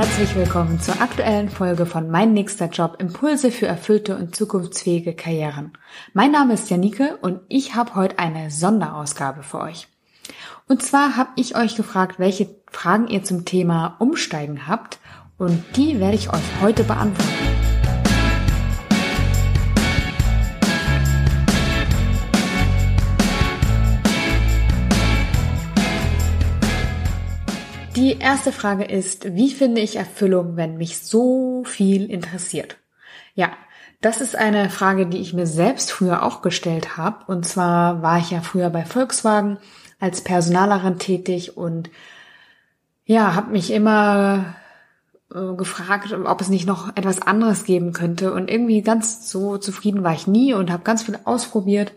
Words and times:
herzlich 0.00 0.34
willkommen 0.34 0.80
zur 0.80 0.98
aktuellen 1.02 1.50
Folge 1.50 1.84
von 1.84 2.08
Mein 2.08 2.32
nächster 2.32 2.70
Job 2.70 2.96
Impulse 3.00 3.50
für 3.50 3.66
erfüllte 3.66 4.16
und 4.16 4.34
zukunftsfähige 4.34 5.12
Karrieren. 5.12 5.74
Mein 6.14 6.30
Name 6.30 6.54
ist 6.54 6.70
Janike 6.70 7.18
und 7.20 7.40
ich 7.50 7.74
habe 7.74 7.96
heute 7.96 8.18
eine 8.18 8.50
Sonderausgabe 8.50 9.42
für 9.42 9.60
euch. 9.60 9.88
Und 10.66 10.82
zwar 10.82 11.18
habe 11.18 11.28
ich 11.36 11.54
euch 11.54 11.76
gefragt, 11.76 12.18
welche 12.18 12.48
Fragen 12.70 13.08
ihr 13.08 13.24
zum 13.24 13.44
Thema 13.44 13.96
Umsteigen 13.98 14.66
habt 14.66 15.00
und 15.36 15.62
die 15.76 16.00
werde 16.00 16.16
ich 16.16 16.32
euch 16.32 16.62
heute 16.62 16.82
beantworten. 16.82 17.69
Die 28.00 28.16
erste 28.18 28.50
Frage 28.50 28.84
ist, 28.84 29.36
wie 29.36 29.50
finde 29.50 29.82
ich 29.82 29.96
Erfüllung, 29.96 30.56
wenn 30.56 30.78
mich 30.78 31.00
so 31.00 31.64
viel 31.66 32.10
interessiert? 32.10 32.78
Ja, 33.34 33.50
das 34.00 34.22
ist 34.22 34.36
eine 34.36 34.70
Frage, 34.70 35.06
die 35.06 35.18
ich 35.18 35.34
mir 35.34 35.46
selbst 35.46 35.92
früher 35.92 36.22
auch 36.22 36.40
gestellt 36.40 36.96
habe. 36.96 37.30
Und 37.30 37.44
zwar 37.44 38.00
war 38.00 38.16
ich 38.16 38.30
ja 38.30 38.40
früher 38.40 38.70
bei 38.70 38.86
Volkswagen 38.86 39.58
als 39.98 40.24
Personalerin 40.24 40.98
tätig 40.98 41.58
und 41.58 41.90
ja, 43.04 43.34
habe 43.34 43.50
mich 43.50 43.70
immer 43.70 44.54
äh, 45.34 45.52
gefragt, 45.54 46.10
ob 46.10 46.40
es 46.40 46.48
nicht 46.48 46.66
noch 46.66 46.96
etwas 46.96 47.20
anderes 47.20 47.64
geben 47.64 47.92
könnte. 47.92 48.32
Und 48.32 48.50
irgendwie 48.50 48.80
ganz 48.80 49.30
so 49.30 49.58
zufrieden 49.58 50.02
war 50.02 50.14
ich 50.14 50.26
nie 50.26 50.54
und 50.54 50.70
habe 50.70 50.84
ganz 50.84 51.02
viel 51.02 51.18
ausprobiert, 51.24 51.92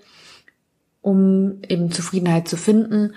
um 1.00 1.62
eben 1.70 1.94
Zufriedenheit 1.94 2.50
zu 2.50 2.58
finden. 2.58 3.14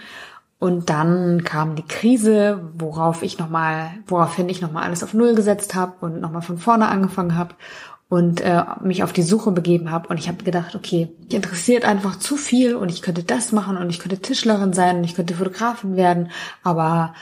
Und 0.58 0.88
dann 0.88 1.44
kam 1.44 1.76
die 1.76 1.86
Krise, 1.86 2.70
worauf 2.78 3.22
ich 3.22 3.38
nochmal, 3.38 3.90
woraufhin 4.06 4.48
ich 4.48 4.62
nochmal 4.62 4.84
alles 4.84 5.02
auf 5.02 5.12
Null 5.12 5.34
gesetzt 5.34 5.74
habe 5.74 5.94
und 6.00 6.20
nochmal 6.20 6.42
von 6.42 6.56
vorne 6.56 6.88
angefangen 6.88 7.36
habe 7.36 7.54
und 8.08 8.40
äh, 8.40 8.62
mich 8.82 9.02
auf 9.02 9.12
die 9.12 9.22
Suche 9.22 9.50
begeben 9.50 9.90
habe. 9.90 10.08
Und 10.08 10.18
ich 10.18 10.28
habe 10.28 10.44
gedacht, 10.44 10.74
okay, 10.74 11.08
mich 11.24 11.34
interessiert 11.34 11.84
einfach 11.84 12.18
zu 12.18 12.36
viel 12.36 12.74
und 12.74 12.88
ich 12.88 13.02
könnte 13.02 13.22
das 13.22 13.52
machen 13.52 13.76
und 13.76 13.90
ich 13.90 13.98
könnte 13.98 14.18
Tischlerin 14.18 14.72
sein 14.72 14.98
und 14.98 15.04
ich 15.04 15.14
könnte 15.14 15.34
Fotografin 15.34 15.96
werden, 15.96 16.30
aber 16.62 17.14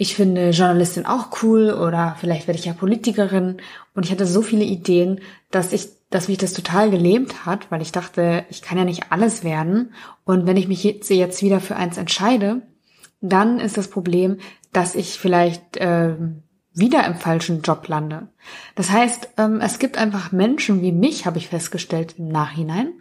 ich 0.00 0.14
finde 0.14 0.48
Journalistin 0.48 1.04
auch 1.04 1.42
cool 1.42 1.72
oder 1.72 2.16
vielleicht 2.18 2.46
werde 2.46 2.58
ich 2.58 2.64
ja 2.64 2.72
Politikerin. 2.72 3.58
Und 3.94 4.06
ich 4.06 4.10
hatte 4.10 4.24
so 4.24 4.40
viele 4.40 4.64
Ideen, 4.64 5.20
dass 5.50 5.74
ich, 5.74 5.90
dass 6.08 6.28
mich 6.28 6.38
das 6.38 6.54
total 6.54 6.90
gelähmt 6.90 7.44
hat, 7.44 7.70
weil 7.70 7.82
ich 7.82 7.92
dachte, 7.92 8.46
ich 8.48 8.62
kann 8.62 8.78
ja 8.78 8.86
nicht 8.86 9.12
alles 9.12 9.44
werden. 9.44 9.92
Und 10.24 10.46
wenn 10.46 10.56
ich 10.56 10.68
mich 10.68 10.82
jetzt, 10.84 11.10
jetzt 11.10 11.42
wieder 11.42 11.60
für 11.60 11.76
eins 11.76 11.98
entscheide, 11.98 12.62
dann 13.20 13.60
ist 13.60 13.76
das 13.76 13.88
Problem, 13.88 14.38
dass 14.72 14.94
ich 14.94 15.18
vielleicht 15.18 15.76
äh, 15.76 16.16
wieder 16.72 17.06
im 17.06 17.16
falschen 17.16 17.62
Job 17.62 17.86
lande. 17.88 18.28
Das 18.74 18.90
heißt, 18.90 19.30
ähm, 19.36 19.60
es 19.60 19.78
gibt 19.78 19.98
einfach 19.98 20.32
Menschen 20.32 20.82
wie 20.82 20.92
mich, 20.92 21.26
habe 21.26 21.38
ich 21.38 21.48
festgestellt 21.48 22.14
im 22.18 22.28
Nachhinein, 22.28 22.92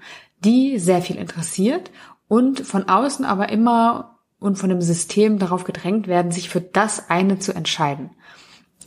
die 0.44 0.80
sehr 0.80 1.02
viel 1.02 1.17
interessiert 1.17 1.92
und 2.28 2.61
von 2.61 2.89
außen 2.89 3.26
aber 3.26 3.50
immer 3.50 4.20
und 4.39 4.58
von 4.58 4.70
dem 4.70 4.81
System 4.81 5.38
darauf 5.38 5.64
gedrängt 5.64 6.08
werden, 6.08 6.31
sich 6.31 6.50
für 6.50 6.61
das 6.61 7.09
eine 7.09 7.39
zu 7.39 7.54
entscheiden. 7.54 8.11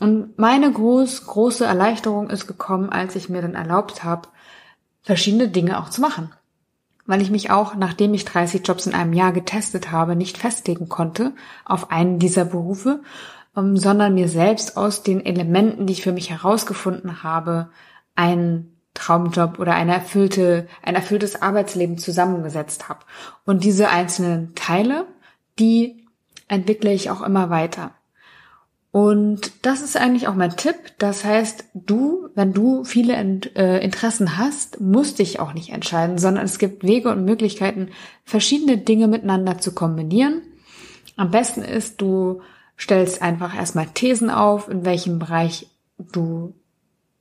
Und 0.00 0.38
meine 0.38 0.72
groß, 0.72 1.26
große 1.26 1.64
Erleichterung 1.64 2.30
ist 2.30 2.46
gekommen, 2.46 2.88
als 2.90 3.14
ich 3.14 3.28
mir 3.28 3.42
dann 3.42 3.54
erlaubt 3.54 4.02
habe, 4.02 4.28
verschiedene 5.02 5.48
Dinge 5.48 5.78
auch 5.78 5.90
zu 5.90 6.00
machen 6.00 6.32
weil 7.06 7.20
ich 7.20 7.30
mich 7.30 7.50
auch, 7.50 7.74
nachdem 7.74 8.14
ich 8.14 8.24
30 8.24 8.66
Jobs 8.66 8.86
in 8.86 8.94
einem 8.94 9.12
Jahr 9.12 9.32
getestet 9.32 9.90
habe, 9.90 10.16
nicht 10.16 10.38
festlegen 10.38 10.88
konnte 10.88 11.32
auf 11.64 11.90
einen 11.90 12.18
dieser 12.18 12.44
Berufe, 12.44 13.02
ähm, 13.56 13.76
sondern 13.76 14.14
mir 14.14 14.28
selbst 14.28 14.76
aus 14.76 15.02
den 15.02 15.24
Elementen, 15.24 15.86
die 15.86 15.94
ich 15.94 16.02
für 16.02 16.12
mich 16.12 16.30
herausgefunden 16.30 17.22
habe, 17.22 17.70
einen 18.14 18.76
Traumjob 18.94 19.58
oder 19.58 19.74
eine 19.74 19.94
erfüllte, 19.94 20.68
ein 20.82 20.94
erfülltes 20.94 21.40
Arbeitsleben 21.40 21.98
zusammengesetzt 21.98 22.88
habe. 22.88 23.00
Und 23.44 23.64
diese 23.64 23.88
einzelnen 23.88 24.54
Teile, 24.54 25.06
die 25.58 26.06
entwickle 26.48 26.92
ich 26.92 27.10
auch 27.10 27.22
immer 27.22 27.50
weiter. 27.50 27.92
Und 28.92 29.52
das 29.62 29.80
ist 29.80 29.96
eigentlich 29.96 30.28
auch 30.28 30.34
mein 30.34 30.54
Tipp. 30.54 30.76
Das 30.98 31.24
heißt, 31.24 31.64
du, 31.72 32.28
wenn 32.34 32.52
du 32.52 32.84
viele 32.84 33.14
äh, 33.56 33.82
Interessen 33.82 34.36
hast, 34.36 34.82
musst 34.82 35.18
dich 35.18 35.40
auch 35.40 35.54
nicht 35.54 35.70
entscheiden, 35.70 36.18
sondern 36.18 36.44
es 36.44 36.58
gibt 36.58 36.84
Wege 36.84 37.08
und 37.10 37.24
Möglichkeiten, 37.24 37.88
verschiedene 38.24 38.76
Dinge 38.76 39.08
miteinander 39.08 39.56
zu 39.58 39.74
kombinieren. 39.74 40.42
Am 41.16 41.30
besten 41.30 41.62
ist, 41.62 42.02
du 42.02 42.42
stellst 42.78 43.22
einfach 43.22 43.56
erstmal 43.56 43.86
Thesen 43.86 44.28
auf, 44.28 44.68
in 44.68 44.84
welchem 44.84 45.18
Bereich 45.18 45.68
du 45.98 46.54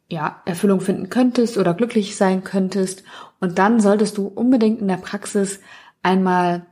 ja, 0.10 0.42
Erfüllung 0.44 0.82
finden 0.82 1.10
könntest 1.10 1.58
oder 1.58 1.74
glücklich 1.74 2.18
sein 2.18 2.44
könntest. 2.44 3.04
Und 3.40 3.60
dann 3.60 3.80
solltest 3.80 4.18
du 4.18 4.28
unbedingt 4.28 4.82
in 4.82 4.90
der 4.90 4.98
Praxis 4.98 5.62
einmal 6.04 6.66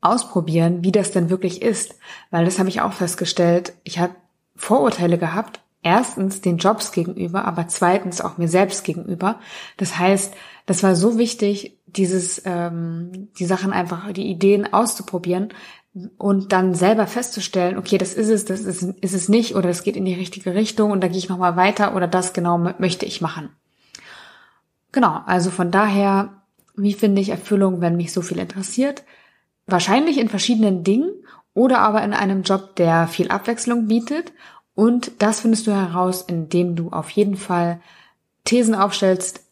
ausprobieren, 0.00 0.82
wie 0.82 0.92
das 0.92 1.10
denn 1.10 1.30
wirklich 1.30 1.62
ist. 1.62 1.96
Weil 2.30 2.44
das 2.44 2.58
habe 2.58 2.68
ich 2.68 2.80
auch 2.80 2.92
festgestellt. 2.92 3.74
Ich 3.84 3.98
habe 3.98 4.14
Vorurteile 4.56 5.18
gehabt. 5.18 5.60
Erstens 5.82 6.42
den 6.42 6.58
Jobs 6.58 6.92
gegenüber, 6.92 7.46
aber 7.46 7.66
zweitens 7.66 8.20
auch 8.20 8.36
mir 8.36 8.48
selbst 8.48 8.84
gegenüber. 8.84 9.40
Das 9.78 9.98
heißt, 9.98 10.34
das 10.66 10.82
war 10.82 10.94
so 10.94 11.16
wichtig, 11.16 11.78
dieses, 11.86 12.42
ähm, 12.44 13.30
die 13.38 13.46
Sachen 13.46 13.72
einfach, 13.72 14.12
die 14.12 14.28
Ideen 14.28 14.70
auszuprobieren 14.70 15.54
und 16.18 16.52
dann 16.52 16.74
selber 16.74 17.06
festzustellen, 17.06 17.76
okay, 17.78 17.98
das 17.98 18.14
ist 18.14 18.28
es, 18.28 18.44
das 18.44 18.60
ist, 18.60 18.82
ist 18.82 19.14
es 19.14 19.28
nicht 19.28 19.56
oder 19.56 19.70
es 19.70 19.82
geht 19.82 19.96
in 19.96 20.04
die 20.04 20.14
richtige 20.14 20.54
Richtung 20.54 20.90
und 20.90 21.00
da 21.02 21.08
gehe 21.08 21.18
ich 21.18 21.28
nochmal 21.28 21.56
weiter 21.56 21.96
oder 21.96 22.06
das 22.06 22.32
genau 22.32 22.58
möchte 22.58 23.06
ich 23.06 23.20
machen. 23.20 23.48
Genau, 24.92 25.20
also 25.26 25.50
von 25.50 25.70
daher, 25.70 26.42
wie 26.76 26.94
finde 26.94 27.20
ich 27.20 27.30
Erfüllung, 27.30 27.80
wenn 27.80 27.96
mich 27.96 28.12
so 28.12 28.22
viel 28.22 28.38
interessiert? 28.38 29.04
Wahrscheinlich 29.70 30.18
in 30.18 30.28
verschiedenen 30.28 30.84
Dingen 30.84 31.10
oder 31.54 31.78
aber 31.78 32.02
in 32.02 32.14
einem 32.14 32.42
Job, 32.42 32.76
der 32.76 33.06
viel 33.06 33.28
Abwechslung 33.28 33.86
bietet. 33.86 34.32
Und 34.74 35.12
das 35.18 35.40
findest 35.40 35.66
du 35.66 35.72
heraus, 35.72 36.22
indem 36.22 36.76
du 36.76 36.90
auf 36.90 37.10
jeden 37.10 37.36
Fall 37.36 37.80
Thesen 38.44 38.74
aufstellst, 38.74 39.44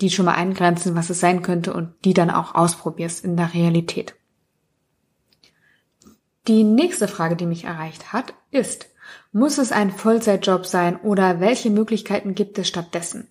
die 0.00 0.10
schon 0.10 0.24
mal 0.24 0.34
eingrenzen, 0.34 0.96
was 0.96 1.10
es 1.10 1.20
sein 1.20 1.42
könnte 1.42 1.72
und 1.72 1.94
die 2.04 2.14
dann 2.14 2.30
auch 2.30 2.54
ausprobierst 2.54 3.24
in 3.24 3.36
der 3.36 3.54
Realität. 3.54 4.14
Die 6.48 6.64
nächste 6.64 7.08
Frage, 7.08 7.36
die 7.36 7.46
mich 7.46 7.64
erreicht 7.64 8.12
hat, 8.12 8.34
ist, 8.50 8.88
muss 9.32 9.58
es 9.58 9.72
ein 9.72 9.90
Vollzeitjob 9.90 10.66
sein 10.66 10.96
oder 10.96 11.40
welche 11.40 11.70
Möglichkeiten 11.70 12.34
gibt 12.34 12.58
es 12.58 12.68
stattdessen? 12.68 13.28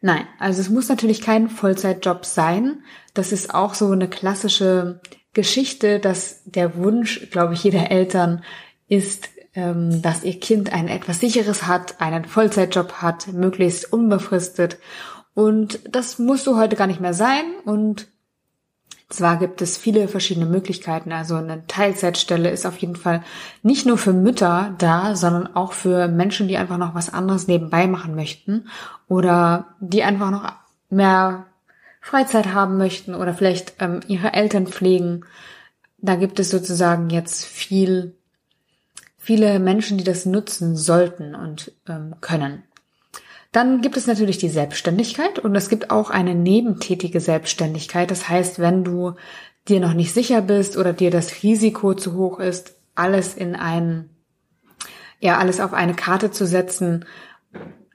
Nein, 0.00 0.26
also 0.38 0.60
es 0.60 0.68
muss 0.68 0.88
natürlich 0.88 1.22
kein 1.22 1.48
Vollzeitjob 1.48 2.24
sein. 2.24 2.82
Das 3.14 3.32
ist 3.32 3.54
auch 3.54 3.74
so 3.74 3.90
eine 3.90 4.08
klassische 4.08 5.00
Geschichte, 5.36 6.00
dass 6.00 6.40
der 6.46 6.76
Wunsch, 6.76 7.28
glaube 7.30 7.52
ich, 7.52 7.62
jeder 7.62 7.90
Eltern 7.90 8.42
ist, 8.88 9.28
ähm, 9.54 10.00
dass 10.00 10.24
ihr 10.24 10.40
Kind 10.40 10.72
ein 10.72 10.88
etwas 10.88 11.20
sicheres 11.20 11.66
hat, 11.66 12.00
einen 12.00 12.24
Vollzeitjob 12.24 12.94
hat, 13.02 13.28
möglichst 13.34 13.92
unbefristet. 13.92 14.78
Und 15.34 15.80
das 15.94 16.18
musst 16.18 16.46
du 16.46 16.56
heute 16.56 16.74
gar 16.74 16.86
nicht 16.86 17.02
mehr 17.02 17.12
sein. 17.12 17.44
Und 17.66 18.08
zwar 19.10 19.36
gibt 19.36 19.60
es 19.60 19.76
viele 19.76 20.08
verschiedene 20.08 20.46
Möglichkeiten. 20.46 21.12
Also 21.12 21.34
eine 21.34 21.66
Teilzeitstelle 21.66 22.48
ist 22.48 22.64
auf 22.64 22.78
jeden 22.78 22.96
Fall 22.96 23.22
nicht 23.62 23.84
nur 23.84 23.98
für 23.98 24.14
Mütter 24.14 24.74
da, 24.78 25.16
sondern 25.16 25.54
auch 25.54 25.74
für 25.74 26.08
Menschen, 26.08 26.48
die 26.48 26.56
einfach 26.56 26.78
noch 26.78 26.94
was 26.94 27.12
anderes 27.12 27.46
nebenbei 27.46 27.86
machen 27.86 28.14
möchten 28.14 28.68
oder 29.06 29.66
die 29.80 30.02
einfach 30.02 30.30
noch 30.30 30.50
mehr 30.88 31.44
Freizeit 32.06 32.54
haben 32.54 32.76
möchten 32.76 33.16
oder 33.16 33.34
vielleicht 33.34 33.74
ähm, 33.80 33.98
ihre 34.06 34.32
Eltern 34.32 34.68
pflegen. 34.68 35.24
Da 35.98 36.14
gibt 36.14 36.38
es 36.38 36.50
sozusagen 36.50 37.10
jetzt 37.10 37.44
viel, 37.44 38.14
viele 39.18 39.58
Menschen, 39.58 39.98
die 39.98 40.04
das 40.04 40.24
nutzen 40.24 40.76
sollten 40.76 41.34
und 41.34 41.72
ähm, 41.88 42.14
können. 42.20 42.62
Dann 43.50 43.80
gibt 43.80 43.96
es 43.96 44.06
natürlich 44.06 44.38
die 44.38 44.48
Selbstständigkeit 44.48 45.40
und 45.40 45.56
es 45.56 45.68
gibt 45.68 45.90
auch 45.90 46.10
eine 46.10 46.36
nebentätige 46.36 47.18
Selbstständigkeit. 47.18 48.08
Das 48.08 48.28
heißt, 48.28 48.60
wenn 48.60 48.84
du 48.84 49.16
dir 49.66 49.80
noch 49.80 49.94
nicht 49.94 50.14
sicher 50.14 50.42
bist 50.42 50.76
oder 50.76 50.92
dir 50.92 51.10
das 51.10 51.42
Risiko 51.42 51.92
zu 51.94 52.14
hoch 52.14 52.38
ist, 52.38 52.76
alles 52.94 53.34
in 53.34 53.56
ein, 53.56 54.10
ja, 55.18 55.38
alles 55.38 55.58
auf 55.58 55.72
eine 55.72 55.94
Karte 55.94 56.30
zu 56.30 56.46
setzen, 56.46 57.04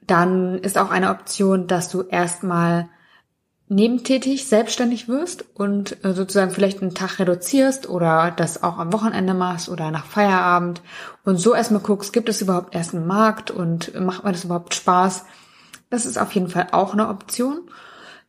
dann 0.06 0.58
ist 0.58 0.76
auch 0.76 0.90
eine 0.90 1.08
Option, 1.08 1.66
dass 1.66 1.88
du 1.88 2.02
erstmal 2.02 2.90
nebentätig 3.72 4.46
selbstständig 4.46 5.08
wirst 5.08 5.44
und 5.54 6.04
äh, 6.04 6.12
sozusagen 6.12 6.50
vielleicht 6.50 6.82
einen 6.82 6.94
Tag 6.94 7.18
reduzierst 7.18 7.88
oder 7.88 8.32
das 8.36 8.62
auch 8.62 8.78
am 8.78 8.92
Wochenende 8.92 9.34
machst 9.34 9.68
oder 9.68 9.90
nach 9.90 10.04
Feierabend 10.04 10.82
und 11.24 11.38
so 11.38 11.54
erstmal 11.54 11.82
guckst, 11.82 12.12
gibt 12.12 12.28
es 12.28 12.42
überhaupt 12.42 12.74
erst 12.74 12.94
einen 12.94 13.06
Markt 13.06 13.50
und 13.50 13.98
macht 13.98 14.24
mir 14.24 14.32
das 14.32 14.44
überhaupt 14.44 14.74
Spaß? 14.74 15.24
Das 15.90 16.06
ist 16.06 16.18
auf 16.18 16.32
jeden 16.32 16.48
Fall 16.48 16.68
auch 16.72 16.92
eine 16.92 17.08
Option. 17.08 17.60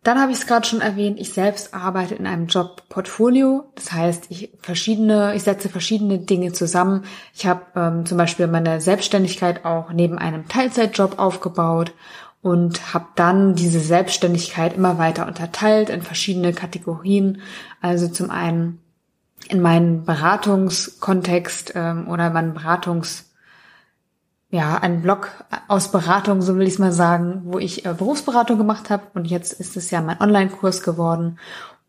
Dann 0.03 0.19
habe 0.19 0.33
ich 0.33 0.39
es 0.39 0.47
gerade 0.47 0.67
schon 0.67 0.81
erwähnt, 0.81 1.17
ich 1.17 1.31
selbst 1.31 1.73
arbeite 1.73 2.13
in 2.13 2.27
einem 2.27 2.47
Jobportfolio. 2.47 3.71
Das 3.75 3.93
heißt, 3.93 4.25
ich 4.29 4.51
verschiedene, 4.61 5.33
ich 5.33 5.43
setze 5.43 5.69
verschiedene 5.69 6.19
Dinge 6.19 6.51
zusammen. 6.51 7.05
Ich 7.33 7.45
habe 7.45 7.61
ähm, 7.75 8.05
zum 8.05 8.17
Beispiel 8.17 8.47
meine 8.47 8.81
Selbstständigkeit 8.81 9.63
auch 9.63 9.93
neben 9.93 10.17
einem 10.17 10.49
Teilzeitjob 10.49 11.19
aufgebaut 11.19 11.93
und 12.43 12.93
habe 12.93 13.07
dann 13.15 13.55
diese 13.55 13.79
Selbstständigkeit 13.79 14.75
immer 14.75 14.99
weiter 14.99 15.25
unterteilt 15.27 15.89
in 15.89 16.01
verschiedene 16.03 16.53
Kategorien. 16.53 17.41
Also 17.81 18.09
zum 18.09 18.29
einen 18.29 18.79
in 19.49 19.61
meinen 19.61 20.03
Beratungskontext 20.03 21.71
ähm, 21.75 22.07
oder 22.07 22.29
meinen 22.29 22.53
Beratungs 22.53 23.31
ja, 24.49 24.77
ein 24.77 25.01
Blog 25.01 25.31
aus 25.67 25.91
Beratung, 25.91 26.43
so 26.43 26.55
will 26.55 26.67
ich 26.67 26.73
es 26.73 26.79
mal 26.79 26.91
sagen, 26.91 27.41
wo 27.45 27.57
ich 27.57 27.87
äh, 27.87 27.93
Berufsberatung 27.97 28.59
gemacht 28.59 28.91
habe 28.91 29.01
und 29.15 29.25
jetzt 29.25 29.53
ist 29.53 29.75
es 29.75 29.89
ja 29.89 29.99
mein 29.99 30.21
Online-Kurs 30.21 30.83
geworden 30.83 31.39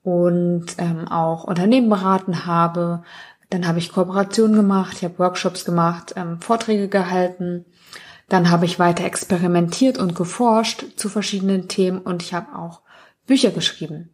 und 0.03 0.67
ähm, 0.79 1.07
auch 1.09 1.45
Unternehmen 1.45 1.91
beraten 1.91 2.47
habe. 2.47 3.03
Dann 3.51 3.67
habe 3.67 3.81
ich 3.81 3.93
Kooperationen 3.93 4.57
gemacht, 4.57 4.97
ich 4.97 5.05
habe 5.05 5.19
Workshops 5.19 5.67
gemacht, 5.67 6.15
ähm, 6.17 6.41
Vorträge 6.41 6.89
gehalten. 6.89 7.67
Dann 8.29 8.51
habe 8.51 8.65
ich 8.65 8.79
weiter 8.79 9.05
experimentiert 9.05 9.99
und 9.99 10.15
geforscht 10.15 10.85
zu 10.97 11.09
verschiedenen 11.09 11.69
Themen 11.69 11.99
und 11.99 12.23
ich 12.23 12.33
habe 12.35 12.57
auch 12.57 12.81
Bücher 13.27 13.51
geschrieben. 13.51 14.11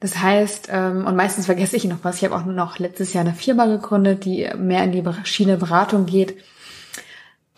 Das 0.00 0.18
heißt, 0.18 0.68
ähm, 0.70 1.06
und 1.06 1.16
meistens 1.16 1.46
vergesse 1.46 1.76
ich 1.76 1.84
noch 1.84 1.98
was, 2.02 2.16
ich 2.16 2.24
habe 2.24 2.36
auch 2.36 2.44
noch 2.44 2.78
letztes 2.78 3.12
Jahr 3.12 3.24
eine 3.24 3.34
Firma 3.34 3.66
gegründet, 3.66 4.24
die 4.24 4.48
mehr 4.56 4.84
in 4.84 4.92
die 4.92 5.02
Schiene 5.24 5.56
Beratung 5.56 6.06
geht 6.06 6.36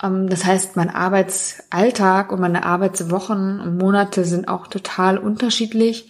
ähm, 0.01 0.29
das 0.29 0.45
heißt, 0.45 0.75
mein 0.75 0.89
Arbeitsalltag 0.89 2.31
und 2.31 2.39
meine 2.39 2.65
Arbeitswochen 2.65 3.59
und 3.59 3.77
Monate 3.77 4.25
sind 4.25 4.47
auch 4.47 4.67
total 4.67 5.17
unterschiedlich. 5.17 6.09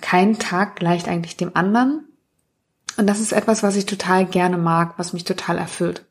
Kein 0.00 0.38
Tag 0.38 0.76
gleicht 0.76 1.08
eigentlich 1.08 1.36
dem 1.36 1.54
anderen. 1.54 2.04
Und 2.96 3.06
das 3.06 3.20
ist 3.20 3.32
etwas, 3.32 3.62
was 3.62 3.76
ich 3.76 3.86
total 3.86 4.26
gerne 4.26 4.58
mag, 4.58 4.94
was 4.98 5.12
mich 5.12 5.24
total 5.24 5.58
erfüllt. 5.58 6.04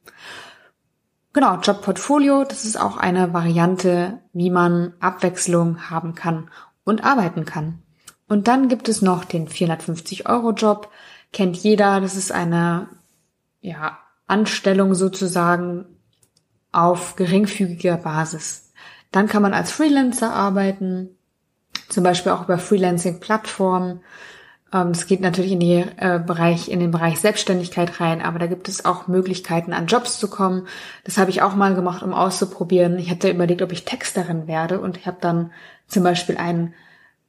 Genau, 1.33 1.55
Jobportfolio, 1.57 2.43
das 2.43 2.65
ist 2.65 2.79
auch 2.79 2.97
eine 2.97 3.33
Variante, 3.33 4.19
wie 4.33 4.49
man 4.49 4.93
Abwechslung 4.99 5.89
haben 5.89 6.13
kann 6.13 6.49
und 6.83 7.05
arbeiten 7.05 7.45
kann. 7.45 7.81
Und 8.27 8.47
dann 8.47 8.67
gibt 8.67 8.89
es 8.89 9.01
noch 9.01 9.23
den 9.23 9.47
450-Euro-Job. 9.47 10.89
Kennt 11.31 11.57
jeder, 11.57 12.01
das 12.01 12.15
ist 12.15 12.31
eine 12.31 12.89
ja, 13.61 13.97
Anstellung 14.27 14.95
sozusagen 14.95 15.85
auf 16.71 17.15
geringfügiger 17.15 17.97
Basis. 17.97 18.71
Dann 19.11 19.27
kann 19.27 19.41
man 19.41 19.53
als 19.53 19.71
Freelancer 19.71 20.33
arbeiten, 20.33 21.09
zum 21.89 22.03
Beispiel 22.03 22.31
auch 22.31 22.43
über 22.43 22.57
Freelancing-Plattformen. 22.57 24.01
Es 24.71 25.01
ähm, 25.01 25.07
geht 25.07 25.19
natürlich 25.19 25.51
in, 25.51 25.59
die, 25.59 25.83
äh, 25.97 26.19
Bereich, 26.25 26.69
in 26.69 26.79
den 26.79 26.91
Bereich 26.91 27.19
Selbstständigkeit 27.19 27.99
rein, 27.99 28.21
aber 28.21 28.39
da 28.39 28.47
gibt 28.47 28.69
es 28.69 28.85
auch 28.85 29.07
Möglichkeiten, 29.07 29.73
an 29.73 29.87
Jobs 29.87 30.17
zu 30.17 30.29
kommen. 30.29 30.67
Das 31.03 31.17
habe 31.17 31.29
ich 31.29 31.41
auch 31.41 31.55
mal 31.55 31.75
gemacht, 31.75 32.03
um 32.03 32.13
auszuprobieren. 32.13 32.97
Ich 32.97 33.11
hatte 33.11 33.29
überlegt, 33.29 33.61
ob 33.61 33.73
ich 33.73 33.83
Texterin 33.83 34.47
werde 34.47 34.79
und 34.79 34.95
ich 34.95 35.07
habe 35.07 35.17
dann 35.19 35.51
zum 35.87 36.03
Beispiel 36.03 36.37
ein 36.37 36.73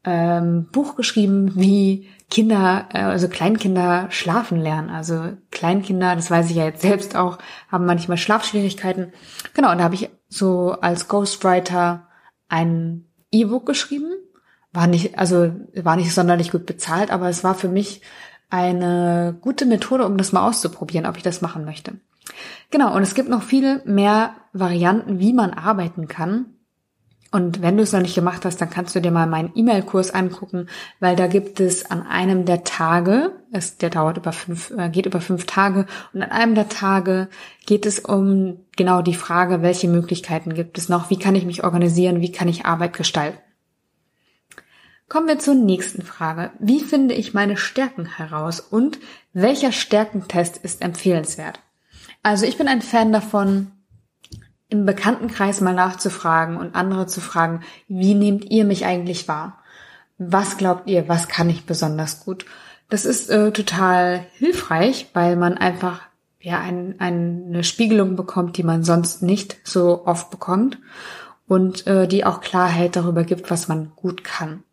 ähm, 0.05 0.69
Buch 0.71 0.94
geschrieben, 0.94 1.53
wie 1.56 2.09
Kinder, 2.31 2.89
äh, 2.93 3.00
also 3.00 3.29
Kleinkinder 3.29 4.06
schlafen 4.11 4.61
lernen. 4.61 4.91
Also 4.91 5.33
Kleinkinder, 5.50 6.15
das 6.15 6.31
weiß 6.31 6.49
ich 6.50 6.56
ja 6.56 6.65
jetzt 6.65 6.83
selbst 6.83 7.17
auch, 7.17 7.39
haben 7.69 7.87
manchmal 7.87 8.19
Schlafschwierigkeiten. 8.19 9.12
Genau, 9.55 9.73
und 9.73 9.79
da 9.79 9.85
habe 9.85 9.97
ich 9.97 10.11
so 10.29 10.77
als 10.81 11.09
Ghostwriter 11.09 12.06
ein 12.49 13.06
E-Book 13.33 13.67
geschrieben. 13.67 14.12
War 14.72 14.86
nicht, 14.86 15.19
also 15.19 15.52
war 15.74 15.96
nicht 15.96 16.14
sonderlich 16.14 16.50
gut 16.50 16.66
bezahlt, 16.66 17.10
aber 17.10 17.28
es 17.28 17.44
war 17.44 17.54
für 17.54 17.69
mich 17.69 18.00
eine 18.48 19.36
gute 19.40 19.64
Methode, 19.66 20.06
um 20.06 20.16
das 20.16 20.32
mal 20.32 20.46
auszuprobieren, 20.46 21.06
ob 21.06 21.16
ich 21.16 21.22
das 21.22 21.40
machen 21.40 21.64
möchte. 21.64 21.94
Genau, 22.70 22.94
und 22.94 23.02
es 23.02 23.14
gibt 23.14 23.28
noch 23.28 23.42
viele 23.42 23.82
mehr 23.84 24.34
Varianten, 24.52 25.19
wie 25.19 25.32
man 25.32 25.52
arbeiten 25.52 26.08
kann. 26.08 26.46
Und 27.30 27.62
wenn 27.62 27.78
du 27.78 27.82
es 27.82 27.92
noch 27.92 28.02
nicht 28.02 28.14
gemacht 28.14 28.44
hast, 28.44 28.60
dann 28.60 28.69
kannst 28.69 28.94
du 28.94 29.00
dir 29.00 29.10
mal 29.10 29.26
meinen 29.26 29.52
E-Mail-Kurs 29.54 30.10
angucken, 30.10 30.66
weil 31.00 31.16
da 31.16 31.28
gibt 31.28 31.60
es 31.60 31.90
an 31.90 32.06
einem 32.06 32.44
der 32.44 32.62
Tage, 32.62 33.32
es, 33.50 33.78
der 33.78 33.88
dauert 33.88 34.19
über 34.19 34.32
fünf, 34.32 34.70
äh, 34.76 34.90
geht 34.90 35.06
über 35.06 35.22
fünf 35.22 35.46
Tage, 35.46 35.86
und 36.12 36.22
an 36.22 36.30
einem 36.30 36.54
der 36.54 36.69
Tage 36.69 37.28
geht 37.64 37.86
es 37.86 38.00
um 38.00 38.58
genau 38.76 39.00
die 39.00 39.14
Frage, 39.14 39.62
welche 39.62 39.88
Möglichkeiten 39.88 40.52
gibt 40.52 40.76
es 40.76 40.90
noch, 40.90 41.08
wie 41.08 41.19
kann 41.19 41.34
ich 41.34 41.46
mich 41.46 41.64
organisieren, 41.64 42.20
wie 42.20 42.32
kann 42.32 42.48
ich 42.48 42.66
Arbeit 42.66 42.92
gestalten. 42.92 43.38
Kommen 45.12 45.29
wir 45.29 45.38
zur 45.38 45.55
nächsten 45.55 46.00
Frage. 46.00 46.53
Wie 46.59 46.81
finde 46.81 47.14
ich 47.14 47.35
meine 47.35 47.59
Stärken 47.59 48.06
heraus 48.06 48.61
und 48.61 48.99
welcher 49.35 49.70
Stärkentest 49.70 50.56
ist 50.56 50.81
empfehlenswert? 50.81 51.61
Also 52.23 52.47
ich 52.47 52.56
bin 52.56 52.67
ein 52.67 52.81
Fan 52.81 53.12
davon, 53.12 53.73
im 54.70 54.87
Bekanntenkreis 54.87 55.61
mal 55.61 55.75
nachzufragen 55.75 56.56
und 56.56 56.75
andere 56.75 57.09
zu 57.09 57.20
fragen, 57.20 57.61
wie 57.88 58.14
nehmt 58.14 58.47
ihr 58.47 58.64
mich 58.64 58.87
eigentlich 58.87 59.29
wahr? 59.29 59.59
Was 60.17 60.56
glaubt 60.56 60.88
ihr, 60.88 61.11
was 61.11 61.29
kann 61.29 61.50
ich 61.50 61.67
besonders 61.67 62.25
gut? 62.25 62.47
Das 62.88 63.05
ist 63.05 63.29
äh, 63.29 63.53
total 63.53 64.25
hilfreich, 64.38 65.11
weil 65.12 65.37
man 65.37 65.58
einfach 65.58 66.00
ja 66.41 66.58
ein, 66.58 66.94
eine 67.00 67.65
Spiegelung 67.65 68.17
bekommt, 68.17 68.56
die 68.56 68.62
man 68.62 68.82
sonst 68.82 69.23
nicht 69.23 69.58
so 69.62 70.06
oft 70.06 70.31
bekommt 70.31 70.79
und 71.47 71.87
äh, 71.87 72.08
die 72.08 72.25
auch 72.25 72.41
Klarheit 72.41 72.97
darüber 72.97 73.25
gibt, 73.25 73.50
was 73.50 73.69
man 73.69 73.93
gut 73.94 74.25
kann. 74.25 74.65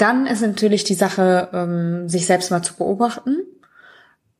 Dann 0.00 0.26
ist 0.26 0.40
natürlich 0.40 0.84
die 0.84 0.94
Sache, 0.94 1.50
ähm, 1.52 2.08
sich 2.08 2.24
selbst 2.24 2.50
mal 2.50 2.62
zu 2.62 2.74
beobachten 2.74 3.36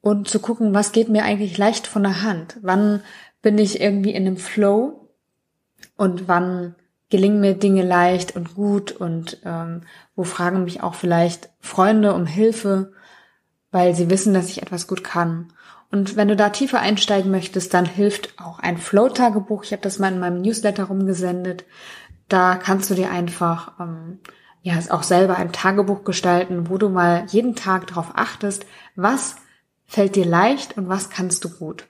und 0.00 0.26
zu 0.26 0.40
gucken, 0.40 0.72
was 0.72 0.92
geht 0.92 1.10
mir 1.10 1.22
eigentlich 1.22 1.58
leicht 1.58 1.86
von 1.86 2.02
der 2.02 2.22
Hand? 2.22 2.56
Wann 2.62 3.02
bin 3.42 3.58
ich 3.58 3.78
irgendwie 3.78 4.14
in 4.14 4.26
einem 4.26 4.38
Flow 4.38 5.10
und 5.98 6.28
wann 6.28 6.76
gelingen 7.10 7.40
mir 7.40 7.52
Dinge 7.52 7.82
leicht 7.82 8.36
und 8.36 8.54
gut 8.54 8.92
und 8.92 9.42
ähm, 9.44 9.82
wo 10.16 10.24
fragen 10.24 10.64
mich 10.64 10.82
auch 10.82 10.94
vielleicht 10.94 11.50
Freunde 11.60 12.14
um 12.14 12.24
Hilfe, 12.24 12.92
weil 13.70 13.94
sie 13.94 14.08
wissen, 14.08 14.32
dass 14.32 14.48
ich 14.48 14.62
etwas 14.62 14.86
gut 14.86 15.04
kann. 15.04 15.52
Und 15.90 16.16
wenn 16.16 16.28
du 16.28 16.36
da 16.36 16.48
tiefer 16.48 16.80
einsteigen 16.80 17.30
möchtest, 17.30 17.74
dann 17.74 17.84
hilft 17.84 18.40
auch 18.40 18.60
ein 18.60 18.78
Flow-Tagebuch. 18.78 19.64
Ich 19.64 19.72
habe 19.72 19.82
das 19.82 19.98
mal 19.98 20.10
in 20.10 20.20
meinem 20.20 20.40
Newsletter 20.40 20.84
rumgesendet. 20.84 21.66
Da 22.28 22.56
kannst 22.56 22.88
du 22.88 22.94
dir 22.94 23.10
einfach 23.10 23.78
ähm, 23.78 24.20
ja 24.62 24.78
auch 24.90 25.02
selber 25.02 25.36
ein 25.36 25.52
Tagebuch 25.52 26.04
gestalten, 26.04 26.68
wo 26.68 26.78
du 26.78 26.88
mal 26.88 27.26
jeden 27.28 27.54
Tag 27.56 27.86
darauf 27.86 28.12
achtest, 28.14 28.66
was 28.96 29.36
fällt 29.86 30.16
dir 30.16 30.26
leicht 30.26 30.76
und 30.76 30.88
was 30.88 31.10
kannst 31.10 31.44
du 31.44 31.50
gut. 31.50 31.86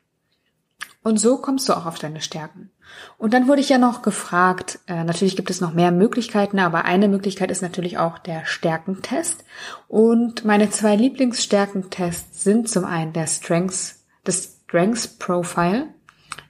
Und 1.03 1.19
so 1.19 1.39
kommst 1.39 1.69
du 1.69 1.73
auch 1.73 1.87
auf 1.87 1.99
deine 1.99 2.21
Stärken. 2.21 2.71
Und 3.17 3.33
dann 3.33 3.49
wurde 3.49 3.61
ich 3.61 3.71
ja 3.71 3.79
noch 3.79 4.03
gefragt, 4.03 4.81
äh, 4.87 5.05
natürlich 5.05 5.37
gibt 5.37 5.49
es 5.49 5.61
noch 5.61 5.73
mehr 5.73 5.93
Möglichkeiten, 5.93 6.59
aber 6.59 6.85
eine 6.85 7.09
Möglichkeit 7.09 7.50
ist 7.50 7.62
natürlich 7.62 7.99
auch 7.99 8.19
der 8.19 8.45
Stärkentest. 8.45 9.45
Und 9.89 10.45
meine 10.45 10.71
zwei 10.71 10.97
Lieblingsstärkentests 10.97 12.45
sind 12.45 12.69
zum 12.69 12.85
einen 12.85 13.12
der 13.12 13.27
Strengths, 13.27 14.05
das 14.25 14.59
Strengths 14.65 15.09
Profile. 15.09 15.89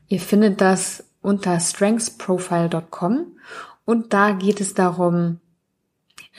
Ihr 0.09 0.21
findet 0.21 0.61
das 0.61 1.05
unter 1.23 1.61
strengthsprofile.com 1.61 3.27
und 3.85 4.13
da 4.13 4.33
geht 4.33 4.61
es 4.61 4.75
darum, 4.75 5.39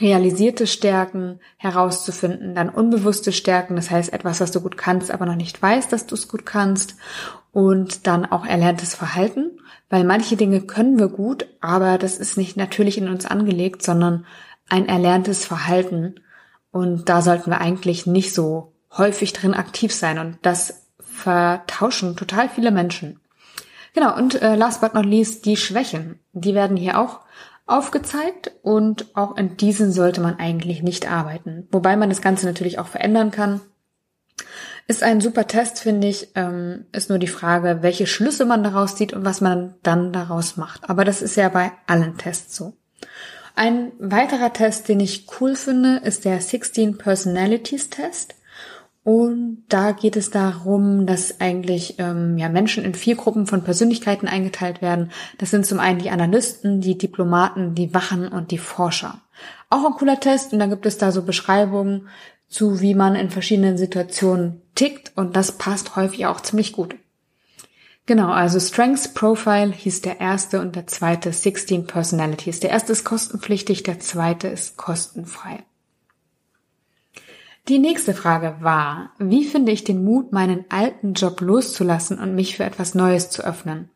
realisierte 0.01 0.67
Stärken 0.67 1.39
herauszufinden, 1.57 2.55
dann 2.55 2.69
unbewusste 2.69 3.31
Stärken, 3.31 3.75
das 3.75 3.91
heißt 3.91 4.11
etwas, 4.11 4.41
was 4.41 4.51
du 4.51 4.61
gut 4.61 4.77
kannst, 4.77 5.11
aber 5.11 5.25
noch 5.25 5.35
nicht 5.35 5.61
weißt, 5.61 5.91
dass 5.93 6.07
du 6.07 6.15
es 6.15 6.27
gut 6.27 6.45
kannst 6.45 6.95
und 7.51 8.07
dann 8.07 8.25
auch 8.25 8.45
erlerntes 8.45 8.95
Verhalten, 8.95 9.59
weil 9.89 10.03
manche 10.03 10.35
Dinge 10.35 10.61
können 10.61 10.97
wir 10.97 11.09
gut, 11.09 11.45
aber 11.61 11.97
das 11.97 12.17
ist 12.17 12.37
nicht 12.37 12.57
natürlich 12.57 12.97
in 12.97 13.09
uns 13.09 13.25
angelegt, 13.25 13.83
sondern 13.83 14.25
ein 14.69 14.87
erlerntes 14.87 15.45
Verhalten 15.45 16.15
und 16.71 17.09
da 17.09 17.21
sollten 17.21 17.51
wir 17.51 17.61
eigentlich 17.61 18.07
nicht 18.07 18.33
so 18.33 18.73
häufig 18.97 19.33
drin 19.33 19.53
aktiv 19.53 19.93
sein 19.93 20.17
und 20.17 20.37
das 20.41 20.87
vertauschen 20.99 22.15
total 22.15 22.49
viele 22.49 22.71
Menschen. 22.71 23.19
Genau, 23.93 24.15
und 24.15 24.41
äh, 24.41 24.55
last 24.55 24.81
but 24.81 24.93
not 24.93 25.05
least 25.05 25.45
die 25.45 25.57
Schwächen. 25.57 26.19
Die 26.31 26.55
werden 26.55 26.77
hier 26.77 26.97
auch 26.97 27.19
aufgezeigt 27.71 28.51
und 28.61 29.15
auch 29.15 29.37
in 29.37 29.57
diesen 29.57 29.91
sollte 29.91 30.21
man 30.21 30.39
eigentlich 30.39 30.83
nicht 30.83 31.09
arbeiten. 31.09 31.67
Wobei 31.71 31.95
man 31.95 32.09
das 32.09 32.21
Ganze 32.21 32.45
natürlich 32.45 32.79
auch 32.79 32.87
verändern 32.87 33.31
kann. 33.31 33.61
Ist 34.87 35.03
ein 35.03 35.21
super 35.21 35.47
Test, 35.47 35.79
finde 35.79 36.07
ich. 36.07 36.29
Ähm, 36.35 36.85
ist 36.91 37.09
nur 37.09 37.19
die 37.19 37.27
Frage, 37.27 37.79
welche 37.81 38.07
Schlüsse 38.07 38.45
man 38.45 38.63
daraus 38.63 38.95
zieht 38.95 39.13
und 39.13 39.23
was 39.23 39.41
man 39.41 39.75
dann 39.83 40.11
daraus 40.11 40.57
macht. 40.57 40.89
Aber 40.89 41.05
das 41.05 41.21
ist 41.21 41.37
ja 41.37 41.49
bei 41.49 41.71
allen 41.87 42.17
Tests 42.17 42.55
so. 42.55 42.73
Ein 43.55 43.91
weiterer 43.99 44.53
Test, 44.53 44.87
den 44.87 44.99
ich 44.99 45.27
cool 45.39 45.55
finde, 45.55 46.01
ist 46.03 46.25
der 46.25 46.39
16 46.41 46.97
Personalities 46.97 47.89
Test. 47.89 48.35
Und 49.03 49.63
da 49.67 49.93
geht 49.93 50.15
es 50.15 50.29
darum, 50.29 51.07
dass 51.07 51.41
eigentlich 51.41 51.95
ähm, 51.97 52.37
ja, 52.37 52.49
Menschen 52.49 52.85
in 52.85 52.93
vier 52.93 53.15
Gruppen 53.15 53.47
von 53.47 53.63
Persönlichkeiten 53.63 54.27
eingeteilt 54.27 54.81
werden. 54.81 55.11
Das 55.39 55.49
sind 55.49 55.65
zum 55.65 55.79
einen 55.79 55.97
die 55.97 56.11
Analysten, 56.11 56.81
die 56.81 56.97
Diplomaten, 56.97 57.73
die 57.73 57.95
Wachen 57.95 58.27
und 58.27 58.51
die 58.51 58.59
Forscher. 58.59 59.21
Auch 59.71 59.85
ein 59.85 59.93
cooler 59.93 60.19
Test 60.19 60.53
und 60.53 60.59
dann 60.59 60.69
gibt 60.69 60.85
es 60.85 60.99
da 60.99 61.11
so 61.11 61.23
Beschreibungen 61.23 62.09
zu, 62.47 62.81
wie 62.81 62.93
man 62.93 63.15
in 63.15 63.31
verschiedenen 63.31 63.77
Situationen 63.77 64.61
tickt 64.75 65.13
und 65.15 65.35
das 65.35 65.53
passt 65.53 65.95
häufig 65.95 66.27
auch 66.27 66.41
ziemlich 66.41 66.73
gut. 66.73 66.95
Genau, 68.05 68.29
also 68.29 68.59
Strengths 68.59 69.13
Profile 69.13 69.71
hieß 69.71 70.01
der 70.01 70.19
erste 70.19 70.59
und 70.59 70.75
der 70.75 70.85
zweite 70.85 71.31
16 71.31 71.87
Personalities. 71.87 72.59
Der 72.59 72.71
erste 72.71 72.91
ist 72.91 73.03
kostenpflichtig, 73.03 73.83
der 73.83 73.99
zweite 73.99 74.47
ist 74.47 74.75
kostenfrei. 74.77 75.63
Die 77.71 77.79
nächste 77.79 78.13
Frage 78.13 78.57
war, 78.59 79.11
wie 79.17 79.45
finde 79.45 79.71
ich 79.71 79.85
den 79.85 80.03
Mut, 80.03 80.33
meinen 80.33 80.65
alten 80.67 81.13
Job 81.13 81.39
loszulassen 81.39 82.19
und 82.19 82.35
mich 82.35 82.57
für 82.57 82.65
etwas 82.65 82.95
Neues 82.95 83.29
zu 83.29 83.45
öffnen? 83.45 83.89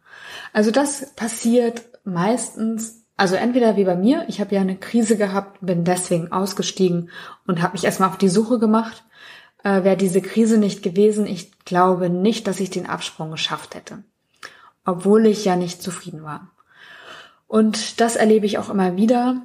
Also 0.53 0.71
das 0.71 1.13
passiert 1.17 1.83
meistens, 2.05 3.03
also 3.17 3.35
entweder 3.35 3.75
wie 3.75 3.83
bei 3.83 3.97
mir, 3.97 4.23
ich 4.29 4.39
habe 4.39 4.55
ja 4.55 4.61
eine 4.61 4.77
Krise 4.77 5.17
gehabt, 5.17 5.57
bin 5.59 5.83
deswegen 5.83 6.31
ausgestiegen 6.31 7.09
und 7.47 7.61
habe 7.61 7.73
mich 7.73 7.83
erstmal 7.83 8.07
auf 8.07 8.17
die 8.17 8.29
Suche 8.29 8.59
gemacht. 8.59 9.03
Äh, 9.61 9.83
Wäre 9.83 9.97
diese 9.97 10.21
Krise 10.21 10.57
nicht 10.57 10.81
gewesen, 10.81 11.27
ich 11.27 11.59
glaube 11.65 12.09
nicht, 12.09 12.47
dass 12.47 12.61
ich 12.61 12.69
den 12.69 12.85
Absprung 12.85 13.29
geschafft 13.29 13.75
hätte, 13.75 14.05
obwohl 14.85 15.25
ich 15.25 15.43
ja 15.43 15.57
nicht 15.57 15.81
zufrieden 15.81 16.23
war. 16.23 16.49
Und 17.45 17.99
das 17.99 18.15
erlebe 18.15 18.45
ich 18.45 18.57
auch 18.57 18.69
immer 18.69 18.95
wieder, 18.95 19.41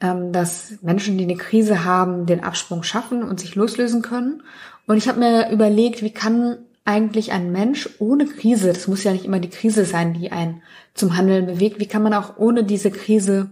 dass 0.00 0.74
Menschen, 0.80 1.18
die 1.18 1.24
eine 1.24 1.36
Krise 1.36 1.84
haben, 1.84 2.26
den 2.26 2.44
Absprung 2.44 2.82
schaffen 2.84 3.22
und 3.24 3.40
sich 3.40 3.56
loslösen 3.56 4.00
können. 4.02 4.42
Und 4.86 4.96
ich 4.96 5.08
habe 5.08 5.18
mir 5.18 5.50
überlegt, 5.50 6.02
wie 6.02 6.12
kann 6.12 6.58
eigentlich 6.84 7.32
ein 7.32 7.52
Mensch 7.52 7.88
ohne 7.98 8.26
Krise, 8.26 8.72
das 8.72 8.88
muss 8.88 9.04
ja 9.04 9.12
nicht 9.12 9.26
immer 9.26 9.40
die 9.40 9.50
Krise 9.50 9.84
sein, 9.84 10.14
die 10.14 10.32
einen 10.32 10.62
zum 10.94 11.16
Handeln 11.16 11.46
bewegt, 11.46 11.80
wie 11.80 11.86
kann 11.86 12.02
man 12.02 12.14
auch 12.14 12.38
ohne 12.38 12.64
diese 12.64 12.90
Krise 12.90 13.50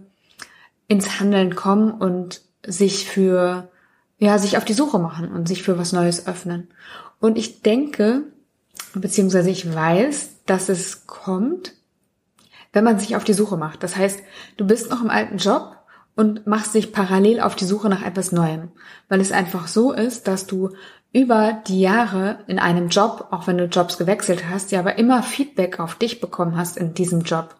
ins 0.87 1.19
Handeln 1.19 1.53
kommen 1.53 1.91
und 1.91 2.41
sich 2.65 3.05
für, 3.07 3.69
ja, 4.17 4.39
sich 4.39 4.57
auf 4.57 4.65
die 4.65 4.73
Suche 4.73 4.97
machen 4.99 5.31
und 5.31 5.47
sich 5.47 5.61
für 5.61 5.77
was 5.77 5.91
Neues 5.91 6.27
öffnen. 6.27 6.69
Und 7.19 7.37
ich 7.37 7.61
denke, 7.61 8.23
beziehungsweise 8.95 9.49
ich 9.49 9.71
weiß, 9.73 10.45
dass 10.45 10.69
es 10.69 11.05
kommt, 11.05 11.73
wenn 12.73 12.83
man 12.83 12.99
sich 12.99 13.15
auf 13.15 13.23
die 13.23 13.33
Suche 13.33 13.57
macht. 13.57 13.83
Das 13.83 13.95
heißt, 13.95 14.19
du 14.57 14.65
bist 14.65 14.89
noch 14.89 15.03
im 15.03 15.09
alten 15.09 15.37
Job 15.37 15.76
und 16.17 16.47
machst 16.47 16.73
dich 16.73 16.91
parallel 16.91 17.39
auf 17.39 17.55
die 17.55 17.65
Suche 17.65 17.89
nach 17.89 18.01
etwas 18.03 18.31
Neuem. 18.31 18.71
Weil 19.07 19.21
es 19.21 19.31
einfach 19.31 19.67
so 19.67 19.93
ist, 19.93 20.27
dass 20.27 20.47
du 20.47 20.71
über 21.13 21.61
die 21.67 21.79
Jahre 21.79 22.39
in 22.47 22.59
einem 22.59 22.89
Job, 22.89 23.27
auch 23.29 23.45
wenn 23.45 23.59
du 23.59 23.65
Jobs 23.65 23.99
gewechselt 23.99 24.45
hast, 24.49 24.71
ja 24.71 24.79
aber 24.79 24.97
immer 24.97 25.21
Feedback 25.21 25.79
auf 25.79 25.95
dich 25.95 26.19
bekommen 26.19 26.57
hast 26.57 26.75
in 26.75 26.95
diesem 26.95 27.21
Job. 27.21 27.55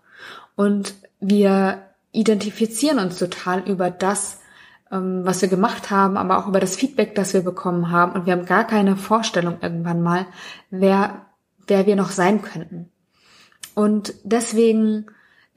Und 0.56 0.96
wir 1.20 1.84
identifizieren 2.12 2.98
uns 2.98 3.20
total 3.20 3.60
über 3.60 3.92
das, 3.92 4.40
ähm, 4.92 5.22
was 5.24 5.44
wir 5.44 5.50
gemacht 5.50 5.92
haben, 5.92 6.18
aber 6.18 6.40
auch 6.40 6.48
über 6.48 6.60
das 6.60 6.76
Feedback, 6.76 7.14
das 7.14 7.36
wir 7.36 7.42
bekommen 7.42 7.92
haben. 7.92 8.14
Und 8.14 8.26
wir 8.26 8.34
haben 8.34 8.46
gar 8.46 8.66
keine 8.66 8.96
Vorstellung 8.96 9.60
irgendwann 9.62 10.02
mal, 10.02 10.26
wer, 10.72 11.28
wer 11.68 11.86
wir 11.86 11.96
noch 11.96 12.10
sein 12.10 12.42
könnten. 12.42 12.90
Und 13.76 14.16
deswegen 14.24 15.06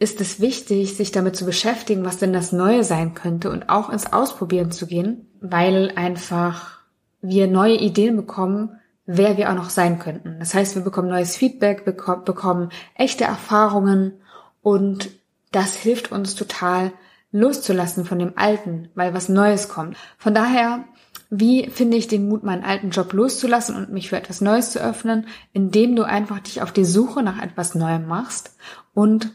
ist 0.01 0.21
es 0.23 0.41
wichtig, 0.41 0.97
sich 0.97 1.13
damit 1.13 1.37
zu 1.37 1.45
beschäftigen, 1.45 2.07
was 2.07 2.17
denn 2.17 2.33
das 2.33 2.53
Neue 2.53 2.83
sein 2.85 3.15
könnte 3.15 3.51
und 3.51 3.69
auch 3.69 3.91
ins 3.91 4.13
Ausprobieren 4.13 4.73
zu 4.73 4.87
gehen, 4.87 5.29
weil 5.41 5.93
einfach 5.95 6.81
wir 7.21 7.47
neue 7.47 7.77
Ideen 7.77 8.17
bekommen, 8.17 8.81
wer 9.05 9.37
wir 9.37 9.51
auch 9.51 9.55
noch 9.55 9.69
sein 9.69 9.99
könnten. 9.99 10.39
Das 10.39 10.55
heißt, 10.55 10.75
wir 10.75 10.83
bekommen 10.83 11.11
neues 11.11 11.37
Feedback, 11.37 11.85
bekommen 11.85 12.71
echte 12.95 13.25
Erfahrungen 13.25 14.15
und 14.63 15.11
das 15.53 15.77
hilft 15.77 16.13
uns 16.13 16.35
total 16.35 16.93
loszulassen 17.31 18.07
von 18.07 18.19
dem 18.19 18.33
Alten, 18.37 18.89
weil 18.95 19.13
was 19.13 19.29
Neues 19.29 19.69
kommt. 19.69 19.99
Von 20.17 20.33
daher, 20.33 20.85
wie 21.29 21.69
finde 21.69 21.99
ich 21.99 22.09
den 22.09 22.27
Mut, 22.27 22.43
meinen 22.43 22.65
alten 22.65 22.89
Job 22.89 23.13
loszulassen 23.13 23.77
und 23.77 23.93
mich 23.93 24.09
für 24.09 24.17
etwas 24.17 24.41
Neues 24.41 24.73
zu 24.73 24.81
öffnen, 24.81 25.27
indem 25.53 25.95
du 25.95 26.05
einfach 26.05 26.41
dich 26.41 26.63
auf 26.63 26.73
die 26.73 26.87
Suche 26.87 27.23
nach 27.23 27.43
etwas 27.43 27.75
Neuem 27.75 28.07
machst 28.07 28.57
und 28.95 29.35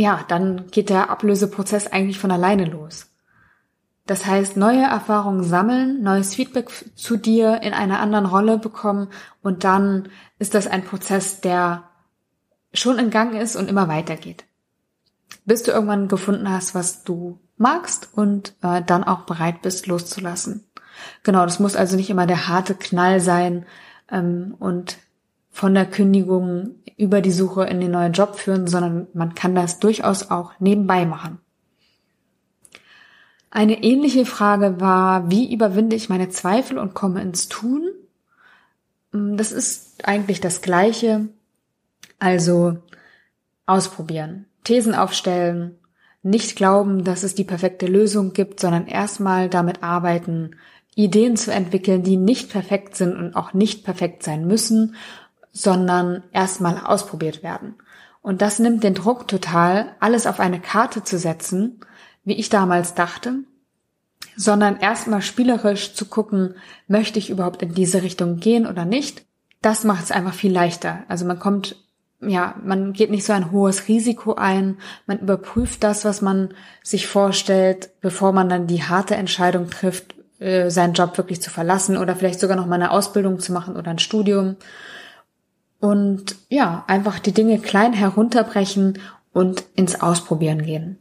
ja, 0.00 0.24
dann 0.28 0.70
geht 0.70 0.88
der 0.88 1.10
Ablöseprozess 1.10 1.86
eigentlich 1.86 2.18
von 2.18 2.30
alleine 2.30 2.64
los. 2.64 3.08
Das 4.06 4.24
heißt, 4.24 4.56
neue 4.56 4.82
Erfahrungen 4.82 5.44
sammeln, 5.44 6.02
neues 6.02 6.34
Feedback 6.34 6.70
zu 6.96 7.18
dir 7.18 7.62
in 7.62 7.74
einer 7.74 8.00
anderen 8.00 8.24
Rolle 8.24 8.58
bekommen 8.58 9.08
und 9.42 9.62
dann 9.62 10.08
ist 10.38 10.54
das 10.54 10.66
ein 10.66 10.84
Prozess, 10.84 11.42
der 11.42 11.84
schon 12.72 12.98
in 12.98 13.10
Gang 13.10 13.34
ist 13.34 13.56
und 13.56 13.68
immer 13.68 13.88
weitergeht. 13.88 14.44
Bis 15.44 15.62
du 15.62 15.70
irgendwann 15.70 16.08
gefunden 16.08 16.50
hast, 16.50 16.74
was 16.74 17.04
du 17.04 17.38
magst 17.58 18.08
und 18.14 18.54
äh, 18.62 18.82
dann 18.82 19.04
auch 19.04 19.26
bereit 19.26 19.60
bist, 19.60 19.86
loszulassen. 19.86 20.64
Genau, 21.24 21.44
das 21.44 21.60
muss 21.60 21.76
also 21.76 21.96
nicht 21.96 22.08
immer 22.08 22.26
der 22.26 22.48
harte 22.48 22.74
Knall 22.74 23.20
sein 23.20 23.66
ähm, 24.10 24.54
und 24.58 24.96
von 25.50 25.74
der 25.74 25.86
Kündigung 25.86 26.76
über 26.96 27.20
die 27.20 27.32
Suche 27.32 27.64
in 27.64 27.80
den 27.80 27.90
neuen 27.90 28.12
Job 28.12 28.36
führen, 28.36 28.66
sondern 28.66 29.08
man 29.14 29.34
kann 29.34 29.54
das 29.54 29.80
durchaus 29.80 30.30
auch 30.30 30.52
nebenbei 30.60 31.06
machen. 31.06 31.38
Eine 33.50 33.82
ähnliche 33.82 34.26
Frage 34.26 34.80
war, 34.80 35.30
wie 35.30 35.52
überwinde 35.52 35.96
ich 35.96 36.08
meine 36.08 36.28
Zweifel 36.28 36.78
und 36.78 36.94
komme 36.94 37.20
ins 37.20 37.48
Tun? 37.48 37.90
Mm, 39.12 39.36
das 39.36 39.50
ist 39.50 40.06
eigentlich 40.06 40.40
das 40.40 40.62
Gleiche. 40.62 41.28
Also 42.20 42.78
ausprobieren, 43.66 44.46
Thesen 44.62 44.94
aufstellen, 44.94 45.78
nicht 46.22 46.54
glauben, 46.54 47.02
dass 47.02 47.22
es 47.22 47.34
die 47.34 47.44
perfekte 47.44 47.86
Lösung 47.86 48.34
gibt, 48.34 48.60
sondern 48.60 48.86
erstmal 48.86 49.48
damit 49.48 49.82
arbeiten, 49.82 50.56
Ideen 50.94 51.36
zu 51.36 51.52
entwickeln, 51.52 52.02
die 52.02 52.16
nicht 52.18 52.50
perfekt 52.50 52.94
sind 52.94 53.16
und 53.16 53.34
auch 53.34 53.54
nicht 53.54 53.84
perfekt 53.84 54.22
sein 54.22 54.46
müssen 54.46 54.96
sondern 55.52 56.22
erstmal 56.32 56.78
ausprobiert 56.78 57.42
werden. 57.42 57.74
Und 58.22 58.42
das 58.42 58.58
nimmt 58.58 58.84
den 58.84 58.94
Druck 58.94 59.28
total, 59.28 59.96
alles 60.00 60.26
auf 60.26 60.40
eine 60.40 60.60
Karte 60.60 61.02
zu 61.02 61.18
setzen, 61.18 61.80
wie 62.24 62.34
ich 62.34 62.50
damals 62.50 62.94
dachte, 62.94 63.44
sondern 64.36 64.78
erstmal 64.78 65.22
spielerisch 65.22 65.94
zu 65.94 66.04
gucken, 66.04 66.54
möchte 66.86 67.18
ich 67.18 67.30
überhaupt 67.30 67.62
in 67.62 67.74
diese 67.74 68.02
Richtung 68.02 68.36
gehen 68.36 68.66
oder 68.66 68.84
nicht. 68.84 69.24
Das 69.62 69.84
macht 69.84 70.04
es 70.04 70.12
einfach 70.12 70.34
viel 70.34 70.52
leichter. 70.52 71.00
Also 71.08 71.24
man 71.24 71.38
kommt, 71.38 71.76
ja, 72.20 72.54
man 72.62 72.92
geht 72.92 73.10
nicht 73.10 73.24
so 73.24 73.32
ein 73.32 73.50
hohes 73.50 73.88
Risiko 73.88 74.34
ein, 74.34 74.78
man 75.06 75.18
überprüft 75.18 75.82
das, 75.82 76.04
was 76.04 76.20
man 76.22 76.54
sich 76.82 77.06
vorstellt, 77.06 77.90
bevor 78.00 78.32
man 78.32 78.48
dann 78.48 78.66
die 78.66 78.82
harte 78.82 79.14
Entscheidung 79.14 79.70
trifft, 79.70 80.14
äh, 80.38 80.70
seinen 80.70 80.94
Job 80.94 81.16
wirklich 81.18 81.42
zu 81.42 81.50
verlassen 81.50 81.96
oder 81.96 82.16
vielleicht 82.16 82.40
sogar 82.40 82.56
noch 82.56 82.66
mal 82.66 82.76
eine 82.76 82.90
Ausbildung 82.90 83.40
zu 83.40 83.52
machen 83.52 83.76
oder 83.76 83.90
ein 83.90 83.98
Studium 83.98 84.56
und 85.80 86.36
ja, 86.48 86.84
einfach 86.86 87.18
die 87.18 87.32
Dinge 87.32 87.58
klein 87.58 87.92
herunterbrechen 87.92 88.98
und 89.32 89.64
ins 89.74 90.00
Ausprobieren 90.00 90.62
gehen. 90.62 90.98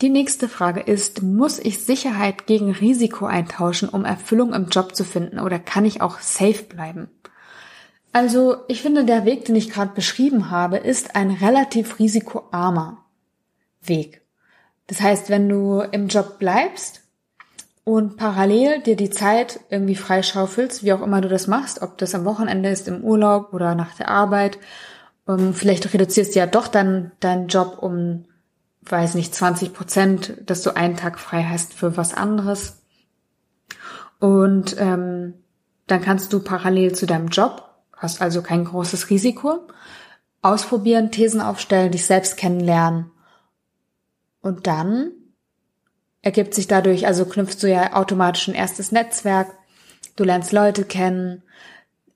Die 0.00 0.10
nächste 0.10 0.48
Frage 0.48 0.80
ist, 0.80 1.22
muss 1.22 1.58
ich 1.58 1.78
Sicherheit 1.78 2.46
gegen 2.46 2.72
Risiko 2.72 3.26
eintauschen, 3.26 3.88
um 3.88 4.04
Erfüllung 4.04 4.52
im 4.52 4.66
Job 4.66 4.94
zu 4.94 5.04
finden 5.04 5.38
oder 5.38 5.58
kann 5.58 5.84
ich 5.84 6.02
auch 6.02 6.18
safe 6.18 6.64
bleiben? 6.64 7.08
Also 8.12 8.58
ich 8.68 8.82
finde, 8.82 9.04
der 9.04 9.24
Weg, 9.24 9.44
den 9.44 9.56
ich 9.56 9.70
gerade 9.70 9.92
beschrieben 9.94 10.50
habe, 10.50 10.76
ist 10.76 11.16
ein 11.16 11.30
relativ 11.30 11.98
risikoarmer 11.98 12.98
Weg. 13.82 14.22
Das 14.88 15.00
heißt, 15.00 15.30
wenn 15.30 15.48
du 15.48 15.80
im 15.80 16.08
Job 16.08 16.38
bleibst, 16.38 17.03
und 17.84 18.16
parallel 18.16 18.80
dir 18.80 18.96
die 18.96 19.10
Zeit 19.10 19.60
irgendwie 19.68 19.94
freischaufelst, 19.94 20.82
wie 20.82 20.94
auch 20.94 21.02
immer 21.02 21.20
du 21.20 21.28
das 21.28 21.46
machst, 21.46 21.82
ob 21.82 21.98
das 21.98 22.14
am 22.14 22.24
Wochenende 22.24 22.70
ist, 22.70 22.88
im 22.88 23.04
Urlaub 23.04 23.52
oder 23.52 23.74
nach 23.74 23.94
der 23.94 24.08
Arbeit. 24.08 24.58
Ähm, 25.28 25.52
vielleicht 25.52 25.92
reduzierst 25.92 26.34
du 26.34 26.38
ja 26.38 26.46
doch 26.46 26.66
dann 26.66 27.12
deinen 27.20 27.48
Job 27.48 27.78
um, 27.80 28.24
weiß 28.82 29.14
nicht, 29.14 29.34
20 29.34 29.74
Prozent, 29.74 30.34
dass 30.46 30.62
du 30.62 30.74
einen 30.74 30.96
Tag 30.96 31.18
frei 31.18 31.44
hast 31.44 31.74
für 31.74 31.98
was 31.98 32.14
anderes. 32.14 32.82
Und 34.18 34.76
ähm, 34.78 35.34
dann 35.86 36.00
kannst 36.00 36.32
du 36.32 36.40
parallel 36.40 36.94
zu 36.94 37.04
deinem 37.04 37.28
Job, 37.28 37.68
hast 37.94 38.22
also 38.22 38.40
kein 38.40 38.64
großes 38.64 39.10
Risiko, 39.10 39.66
ausprobieren, 40.40 41.10
Thesen 41.10 41.42
aufstellen, 41.42 41.92
dich 41.92 42.06
selbst 42.06 42.38
kennenlernen. 42.38 43.10
Und 44.40 44.66
dann 44.66 45.12
ergibt 46.24 46.54
sich 46.54 46.66
dadurch, 46.66 47.06
also 47.06 47.26
knüpfst 47.26 47.62
du 47.62 47.68
ja 47.68 47.92
automatisch 47.94 48.48
ein 48.48 48.54
erstes 48.54 48.92
Netzwerk, 48.92 49.52
du 50.16 50.24
lernst 50.24 50.52
Leute 50.52 50.84
kennen 50.84 51.42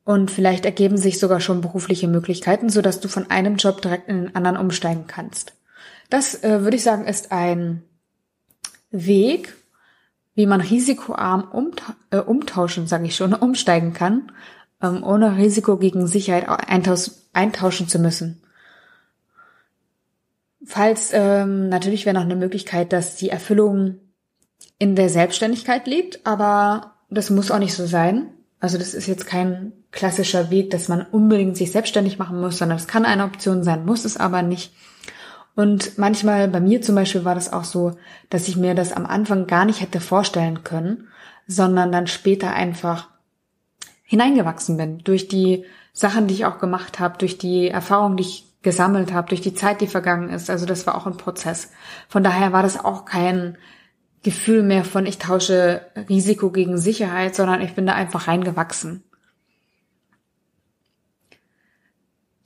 und 0.04 0.30
vielleicht 0.30 0.64
ergeben 0.64 0.96
sich 0.96 1.18
sogar 1.18 1.40
schon 1.40 1.60
berufliche 1.60 2.08
Möglichkeiten, 2.08 2.70
so 2.70 2.80
dass 2.80 3.00
du 3.00 3.08
von 3.08 3.30
einem 3.30 3.56
Job 3.56 3.82
direkt 3.82 4.08
in 4.08 4.24
den 4.24 4.36
anderen 4.36 4.56
umsteigen 4.56 5.06
kannst. 5.06 5.52
Das 6.08 6.42
äh, 6.42 6.62
würde 6.62 6.76
ich 6.76 6.82
sagen, 6.82 7.04
ist 7.04 7.32
ein 7.32 7.82
Weg, 8.90 9.54
wie 10.34 10.46
man 10.46 10.62
risikoarm 10.62 11.48
umta 11.52 11.94
äh, 12.10 12.18
umtauschen, 12.18 12.86
sage 12.86 13.04
ich 13.04 13.16
schon, 13.16 13.34
umsteigen 13.34 13.92
kann, 13.92 14.32
ähm, 14.82 15.02
ohne 15.04 15.36
Risiko 15.36 15.76
gegen 15.76 16.06
Sicherheit 16.06 16.46
eintauschen 16.48 17.88
zu 17.88 17.98
müssen. 17.98 18.42
Falls 20.64 21.10
ähm, 21.12 21.68
natürlich 21.68 22.04
wäre 22.04 22.14
noch 22.14 22.22
eine 22.22 22.36
Möglichkeit, 22.36 22.92
dass 22.92 23.16
die 23.16 23.30
Erfüllung 23.30 24.00
in 24.78 24.96
der 24.96 25.08
Selbstständigkeit 25.08 25.86
liegt, 25.86 26.26
aber 26.26 26.94
das 27.10 27.30
muss 27.30 27.50
auch 27.50 27.58
nicht 27.58 27.74
so 27.74 27.86
sein. 27.86 28.30
Also 28.60 28.76
das 28.76 28.94
ist 28.94 29.06
jetzt 29.06 29.26
kein 29.26 29.72
klassischer 29.92 30.50
Weg, 30.50 30.70
dass 30.70 30.88
man 30.88 31.02
unbedingt 31.02 31.56
sich 31.56 31.70
selbstständig 31.70 32.18
machen 32.18 32.40
muss, 32.40 32.58
sondern 32.58 32.76
es 32.76 32.88
kann 32.88 33.04
eine 33.04 33.24
Option 33.24 33.62
sein, 33.62 33.86
muss 33.86 34.04
es 34.04 34.16
aber 34.16 34.42
nicht. 34.42 34.72
Und 35.54 35.98
manchmal, 35.98 36.48
bei 36.48 36.60
mir 36.60 36.82
zum 36.82 36.94
Beispiel 36.94 37.24
war 37.24 37.34
das 37.34 37.52
auch 37.52 37.64
so, 37.64 37.96
dass 38.30 38.46
ich 38.46 38.56
mir 38.56 38.74
das 38.74 38.92
am 38.92 39.06
Anfang 39.06 39.46
gar 39.46 39.64
nicht 39.64 39.80
hätte 39.80 40.00
vorstellen 40.00 40.62
können, 40.62 41.08
sondern 41.46 41.90
dann 41.90 42.06
später 42.06 42.52
einfach 42.52 43.08
hineingewachsen 44.04 44.76
bin 44.76 44.98
durch 44.98 45.28
die 45.28 45.64
Sachen, 45.92 46.28
die 46.28 46.34
ich 46.34 46.46
auch 46.46 46.58
gemacht 46.58 47.00
habe, 47.00 47.18
durch 47.18 47.38
die 47.38 47.68
Erfahrungen, 47.68 48.16
die 48.16 48.22
ich 48.22 48.47
gesammelt 48.62 49.12
habe, 49.12 49.28
durch 49.28 49.40
die 49.40 49.54
Zeit, 49.54 49.80
die 49.80 49.86
vergangen 49.86 50.30
ist. 50.30 50.50
Also 50.50 50.66
das 50.66 50.86
war 50.86 50.96
auch 50.96 51.06
ein 51.06 51.16
Prozess. 51.16 51.70
Von 52.08 52.24
daher 52.24 52.52
war 52.52 52.62
das 52.62 52.82
auch 52.82 53.04
kein 53.04 53.56
Gefühl 54.22 54.62
mehr 54.62 54.84
von, 54.84 55.06
ich 55.06 55.18
tausche 55.18 55.82
Risiko 56.08 56.50
gegen 56.50 56.76
Sicherheit, 56.76 57.34
sondern 57.34 57.60
ich 57.60 57.74
bin 57.74 57.86
da 57.86 57.94
einfach 57.94 58.26
reingewachsen. 58.26 59.04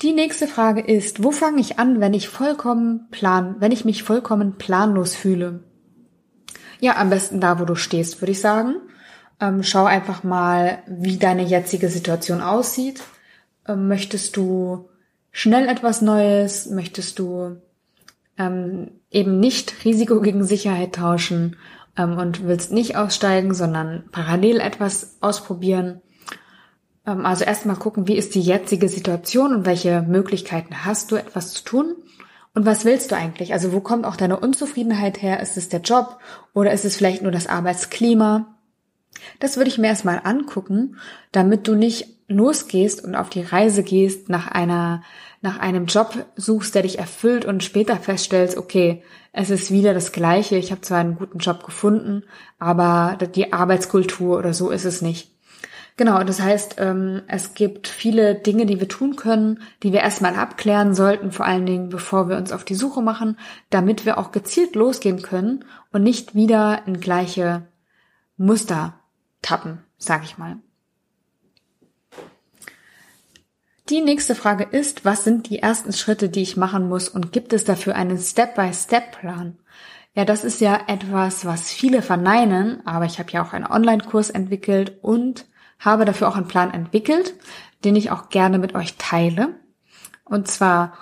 Die 0.02 0.12
nächste 0.12 0.49
Frage 0.49 0.81
ist, 0.81 1.23
wo 1.23 1.31
fange 1.31 1.61
ich 1.61 1.78
an, 1.78 2.00
wenn 2.00 2.12
ich 2.12 2.28
vollkommen 2.28 3.09
plan, 3.11 3.57
wenn 3.61 3.73
ich 3.73 3.85
mich 3.85 4.02
vollkommen 4.02 4.59
planlos 4.59 5.14
fühle? 5.14 5.62
Ja, 6.81 6.97
am 6.97 7.09
besten 7.09 7.40
da, 7.40 7.61
wo 7.61 7.64
du 7.64 7.76
stehst, 7.76 8.21
würde 8.21 8.33
ich 8.33 8.40
sagen. 8.40 8.75
Ähm, 9.40 9.62
schau 9.62 9.85
einfach 9.85 10.25
mal, 10.25 10.83
wie 10.88 11.16
deine 11.19 11.45
jetzige 11.45 11.88
Situation 11.88 12.40
aussieht. 12.40 13.02
Ähm, 13.69 13.87
möchtest 13.87 14.37
du 14.37 14.88
schnell 15.32 15.68
etwas 15.68 16.02
Neues? 16.02 16.66
Möchtest 16.66 17.18
du 17.18 17.56
ähm, 18.38 18.92
eben 19.10 19.40
nicht 19.40 19.84
Risiko 19.84 20.20
gegen 20.20 20.44
Sicherheit 20.44 20.94
tauschen 20.94 21.56
ähm, 21.96 22.18
und 22.18 22.46
willst 22.46 22.72
nicht 22.72 22.96
aussteigen, 22.96 23.54
sondern 23.54 24.04
parallel 24.12 24.60
etwas 24.60 25.16
ausprobieren? 25.20 26.00
Ähm, 27.06 27.26
also 27.26 27.44
erstmal 27.44 27.76
gucken, 27.76 28.06
wie 28.06 28.16
ist 28.16 28.34
die 28.34 28.40
jetzige 28.40 28.88
Situation 28.88 29.54
und 29.54 29.66
welche 29.66 30.02
Möglichkeiten 30.02 30.84
hast 30.84 31.10
du, 31.10 31.16
etwas 31.16 31.54
zu 31.54 31.64
tun? 31.64 31.96
Und 32.54 32.66
was 32.66 32.84
willst 32.84 33.10
du 33.10 33.16
eigentlich? 33.16 33.54
Also 33.54 33.72
wo 33.72 33.80
kommt 33.80 34.04
auch 34.04 34.16
deine 34.16 34.38
Unzufriedenheit 34.38 35.22
her? 35.22 35.40
Ist 35.40 35.56
es 35.56 35.70
der 35.70 35.80
Job 35.80 36.18
oder 36.52 36.72
ist 36.72 36.84
es 36.84 36.96
vielleicht 36.96 37.22
nur 37.22 37.32
das 37.32 37.46
Arbeitsklima? 37.46 38.54
Das 39.40 39.56
würde 39.56 39.70
ich 39.70 39.78
mir 39.78 39.86
erstmal 39.86 40.20
angucken, 40.22 40.96
damit 41.32 41.66
du 41.66 41.74
nicht 41.74 42.21
losgehst 42.36 43.04
und 43.04 43.14
auf 43.14 43.30
die 43.30 43.42
Reise 43.42 43.82
gehst 43.82 44.28
nach 44.28 44.48
einer, 44.48 45.02
nach 45.40 45.58
einem 45.58 45.86
Job 45.86 46.26
suchst, 46.36 46.74
der 46.74 46.82
dich 46.82 46.98
erfüllt 46.98 47.44
und 47.44 47.62
später 47.62 47.96
feststellst, 47.96 48.56
okay, 48.56 49.02
es 49.32 49.50
ist 49.50 49.70
wieder 49.70 49.94
das 49.94 50.12
Gleiche. 50.12 50.56
Ich 50.56 50.70
habe 50.70 50.82
zwar 50.82 50.98
einen 50.98 51.16
guten 51.16 51.38
Job 51.38 51.64
gefunden, 51.64 52.24
aber 52.58 53.16
die 53.34 53.52
Arbeitskultur 53.52 54.38
oder 54.38 54.52
so 54.52 54.70
ist 54.70 54.84
es 54.84 55.02
nicht. 55.02 55.32
Genau, 55.96 56.22
das 56.24 56.40
heißt, 56.40 56.76
ähm, 56.78 57.22
es 57.28 57.54
gibt 57.54 57.86
viele 57.86 58.34
Dinge, 58.34 58.64
die 58.64 58.80
wir 58.80 58.88
tun 58.88 59.14
können, 59.16 59.60
die 59.82 59.92
wir 59.92 60.00
erstmal 60.00 60.36
abklären 60.36 60.94
sollten, 60.94 61.32
vor 61.32 61.44
allen 61.44 61.66
Dingen, 61.66 61.90
bevor 61.90 62.28
wir 62.28 62.38
uns 62.38 62.50
auf 62.50 62.64
die 62.64 62.74
Suche 62.74 63.02
machen, 63.02 63.38
damit 63.68 64.06
wir 64.06 64.16
auch 64.16 64.32
gezielt 64.32 64.74
losgehen 64.74 65.20
können 65.20 65.64
und 65.92 66.02
nicht 66.02 66.34
wieder 66.34 66.82
in 66.86 66.98
gleiche 66.98 67.66
Muster 68.38 68.94
tappen, 69.42 69.84
sag 69.98 70.24
ich 70.24 70.38
mal. 70.38 70.56
Die 73.88 74.00
nächste 74.00 74.34
Frage 74.34 74.64
ist, 74.64 75.04
was 75.04 75.24
sind 75.24 75.48
die 75.50 75.58
ersten 75.58 75.92
Schritte, 75.92 76.28
die 76.28 76.42
ich 76.42 76.56
machen 76.56 76.88
muss 76.88 77.08
und 77.08 77.32
gibt 77.32 77.52
es 77.52 77.64
dafür 77.64 77.96
einen 77.96 78.18
Step-by-Step-Plan? 78.18 79.58
Ja, 80.14 80.24
das 80.24 80.44
ist 80.44 80.60
ja 80.60 80.78
etwas, 80.86 81.44
was 81.44 81.70
viele 81.70 82.02
verneinen, 82.02 82.86
aber 82.86 83.07
ich 83.07 83.18
habe 83.18 83.30
ja 83.33 83.44
auch 83.44 83.52
einen 83.52 83.66
Online-Kurs 83.66 84.30
entwickelt 84.30 84.98
und 85.02 85.46
habe 85.80 86.04
dafür 86.04 86.28
auch 86.28 86.37
einen 86.37 86.46
Plan 86.46 86.72
entwickelt, 86.72 87.35
den 87.85 87.96
ich 87.96 88.11
auch 88.11 88.28
gerne 88.28 88.59
mit 88.59 88.74
euch 88.74 88.96
teile. 88.98 89.57
Und 90.24 90.46
zwar 90.46 90.92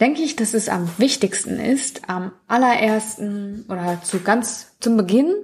denke 0.00 0.22
ich, 0.22 0.36
dass 0.36 0.54
es 0.54 0.68
am 0.68 0.88
wichtigsten 0.98 1.58
ist, 1.58 2.08
am 2.08 2.32
allerersten 2.46 3.64
oder 3.68 4.00
zu 4.02 4.20
ganz 4.20 4.76
zum 4.78 4.96
Beginn 4.96 5.34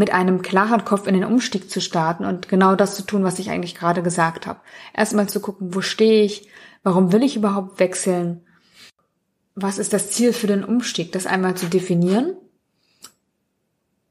mit 0.00 0.12
einem 0.12 0.42
klaren 0.42 0.84
Kopf 0.84 1.06
in 1.06 1.14
den 1.14 1.24
Umstieg 1.24 1.70
zu 1.70 1.80
starten 1.80 2.24
und 2.24 2.48
genau 2.48 2.74
das 2.74 2.96
zu 2.96 3.02
tun, 3.02 3.22
was 3.22 3.38
ich 3.38 3.50
eigentlich 3.50 3.74
gerade 3.74 4.02
gesagt 4.02 4.46
habe. 4.46 4.60
Erstmal 4.96 5.28
zu 5.28 5.40
gucken, 5.40 5.74
wo 5.74 5.82
stehe 5.82 6.24
ich, 6.24 6.48
warum 6.82 7.12
will 7.12 7.22
ich 7.22 7.36
überhaupt 7.36 7.78
wechseln, 7.78 8.40
was 9.54 9.78
ist 9.78 9.92
das 9.92 10.10
Ziel 10.10 10.32
für 10.32 10.46
den 10.46 10.64
Umstieg, 10.64 11.12
das 11.12 11.26
einmal 11.26 11.54
zu 11.54 11.66
definieren 11.66 12.34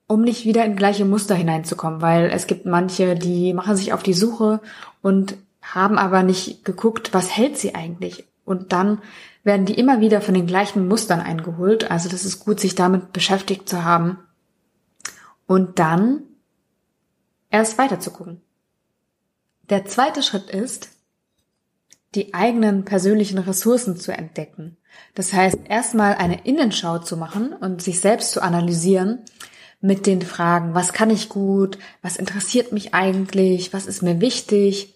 um 0.09 0.23
nicht 0.23 0.43
wieder 0.43 0.65
in 0.65 0.75
gleiche 0.75 1.05
Muster 1.05 1.35
hineinzukommen, 1.35 2.01
weil 2.01 2.31
es 2.33 2.47
gibt 2.47 2.65
manche, 2.65 3.13
die 3.13 3.53
machen 3.53 3.75
sich 3.75 3.93
auf 3.93 4.01
die 4.01 4.15
Suche 4.15 4.59
und 5.03 5.37
haben 5.61 5.99
aber 5.99 6.23
nicht 6.23 6.65
geguckt, 6.65 7.13
was 7.13 7.37
hält 7.37 7.59
sie 7.59 7.75
eigentlich. 7.75 8.25
Und 8.43 8.73
dann 8.73 8.97
werden 9.43 9.67
die 9.67 9.75
immer 9.75 10.01
wieder 10.01 10.19
von 10.21 10.33
den 10.33 10.47
gleichen 10.47 10.87
Mustern 10.87 11.21
eingeholt. 11.21 11.91
Also 11.91 12.09
das 12.09 12.25
ist 12.25 12.39
gut, 12.39 12.59
sich 12.59 12.73
damit 12.73 13.13
beschäftigt 13.13 13.69
zu 13.69 13.83
haben. 13.83 14.17
Und 15.49 15.79
dann 15.79 16.21
erst 17.49 17.79
weiter 17.79 17.99
zu 17.99 18.11
gucken. 18.11 18.39
Der 19.71 19.83
zweite 19.85 20.21
Schritt 20.21 20.51
ist, 20.51 20.89
die 22.13 22.35
eigenen 22.35 22.85
persönlichen 22.85 23.39
Ressourcen 23.39 23.97
zu 23.97 24.11
entdecken. 24.15 24.77
Das 25.15 25.33
heißt, 25.33 25.57
erstmal 25.67 26.13
eine 26.13 26.45
Innenschau 26.45 26.99
zu 26.99 27.17
machen 27.17 27.51
und 27.51 27.81
sich 27.81 27.99
selbst 27.99 28.31
zu 28.31 28.43
analysieren, 28.43 29.23
mit 29.81 30.05
den 30.05 30.21
Fragen, 30.21 30.75
was 30.75 30.93
kann 30.93 31.09
ich 31.09 31.29
gut, 31.29 31.79
was 32.03 32.17
interessiert 32.17 32.71
mich 32.71 32.93
eigentlich, 32.93 33.73
was 33.73 33.87
ist 33.87 34.03
mir 34.03 34.21
wichtig, 34.21 34.93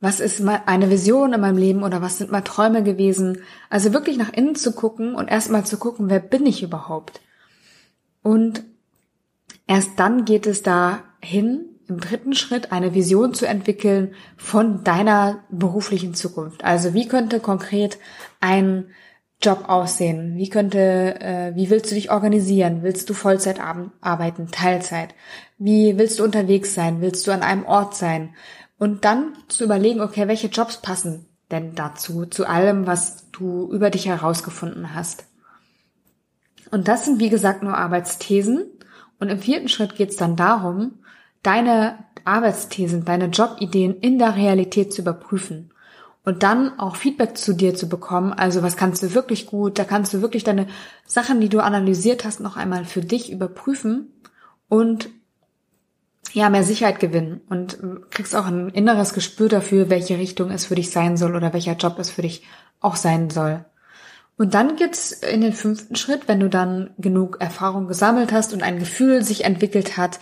was 0.00 0.20
ist 0.20 0.40
eine 0.46 0.90
Vision 0.90 1.32
in 1.32 1.40
meinem 1.40 1.58
Leben 1.58 1.82
oder 1.82 2.00
was 2.02 2.18
sind 2.18 2.30
mal 2.30 2.42
Träume 2.42 2.84
gewesen. 2.84 3.38
Also 3.68 3.92
wirklich 3.92 4.16
nach 4.16 4.32
innen 4.32 4.54
zu 4.54 4.70
gucken 4.70 5.16
und 5.16 5.26
erstmal 5.26 5.66
zu 5.66 5.76
gucken, 5.76 6.08
wer 6.08 6.20
bin 6.20 6.46
ich 6.46 6.62
überhaupt. 6.62 7.20
Und 8.22 8.62
erst 9.68 9.92
dann 10.00 10.24
geht 10.24 10.46
es 10.48 10.64
dahin, 10.64 11.66
im 11.88 12.00
dritten 12.00 12.34
Schritt 12.34 12.72
eine 12.72 12.92
Vision 12.94 13.32
zu 13.32 13.46
entwickeln 13.46 14.14
von 14.36 14.82
deiner 14.82 15.44
beruflichen 15.50 16.14
Zukunft. 16.14 16.64
Also 16.64 16.92
wie 16.92 17.08
könnte 17.08 17.40
konkret 17.40 17.98
ein 18.40 18.90
Job 19.40 19.68
aussehen? 19.68 20.36
Wie 20.36 20.50
könnte, 20.50 21.20
äh, 21.20 21.52
wie 21.54 21.70
willst 21.70 21.90
du 21.90 21.94
dich 21.94 22.10
organisieren? 22.10 22.82
Willst 22.82 23.08
du 23.08 23.14
Vollzeit 23.14 23.60
arbeiten, 23.60 24.48
Teilzeit? 24.50 25.14
Wie 25.56 25.96
willst 25.96 26.18
du 26.18 26.24
unterwegs 26.24 26.74
sein? 26.74 27.00
Willst 27.00 27.26
du 27.26 27.30
an 27.30 27.42
einem 27.42 27.64
Ort 27.64 27.94
sein? 27.94 28.34
Und 28.78 29.04
dann 29.04 29.32
zu 29.48 29.64
überlegen, 29.64 30.00
okay, 30.00 30.28
welche 30.28 30.48
Jobs 30.48 30.78
passen 30.78 31.26
denn 31.50 31.74
dazu, 31.74 32.26
zu 32.26 32.46
allem, 32.46 32.86
was 32.86 33.30
du 33.32 33.70
über 33.72 33.90
dich 33.90 34.06
herausgefunden 34.06 34.94
hast. 34.94 35.24
Und 36.70 36.88
das 36.88 37.06
sind, 37.06 37.20
wie 37.20 37.30
gesagt, 37.30 37.62
nur 37.62 37.76
Arbeitsthesen. 37.76 38.66
Und 39.18 39.28
im 39.28 39.40
vierten 39.40 39.68
Schritt 39.68 39.96
geht 39.96 40.10
es 40.10 40.16
dann 40.16 40.36
darum, 40.36 40.98
deine 41.42 41.98
Arbeitsthesen, 42.24 43.04
deine 43.04 43.26
Jobideen 43.26 43.94
in 44.00 44.18
der 44.18 44.36
Realität 44.36 44.92
zu 44.92 45.02
überprüfen 45.02 45.70
und 46.24 46.42
dann 46.42 46.78
auch 46.78 46.96
Feedback 46.96 47.38
zu 47.38 47.54
dir 47.54 47.74
zu 47.74 47.88
bekommen. 47.88 48.32
Also 48.32 48.62
was 48.62 48.76
kannst 48.76 49.02
du 49.02 49.14
wirklich 49.14 49.46
gut? 49.46 49.78
Da 49.78 49.84
kannst 49.84 50.12
du 50.12 50.20
wirklich 50.20 50.44
deine 50.44 50.66
Sachen, 51.06 51.40
die 51.40 51.48
du 51.48 51.60
analysiert 51.60 52.24
hast, 52.24 52.40
noch 52.40 52.56
einmal 52.56 52.84
für 52.84 53.00
dich 53.00 53.32
überprüfen 53.32 54.12
und 54.68 55.08
ja, 56.34 56.50
mehr 56.50 56.64
Sicherheit 56.64 57.00
gewinnen 57.00 57.40
und 57.48 57.78
kriegst 58.10 58.36
auch 58.36 58.44
ein 58.44 58.68
inneres 58.68 59.14
Gespür 59.14 59.48
dafür, 59.48 59.88
welche 59.88 60.18
Richtung 60.18 60.50
es 60.50 60.66
für 60.66 60.74
dich 60.74 60.90
sein 60.90 61.16
soll 61.16 61.34
oder 61.34 61.54
welcher 61.54 61.76
Job 61.76 61.98
es 61.98 62.10
für 62.10 62.22
dich 62.22 62.42
auch 62.80 62.96
sein 62.96 63.30
soll. 63.30 63.64
Und 64.38 64.54
dann 64.54 64.76
geht's 64.76 65.10
in 65.10 65.40
den 65.40 65.52
fünften 65.52 65.96
Schritt, 65.96 66.28
wenn 66.28 66.38
du 66.38 66.48
dann 66.48 66.90
genug 66.96 67.38
Erfahrung 67.40 67.88
gesammelt 67.88 68.32
hast 68.32 68.54
und 68.54 68.62
ein 68.62 68.78
Gefühl 68.78 69.22
sich 69.24 69.44
entwickelt 69.44 69.96
hat, 69.96 70.20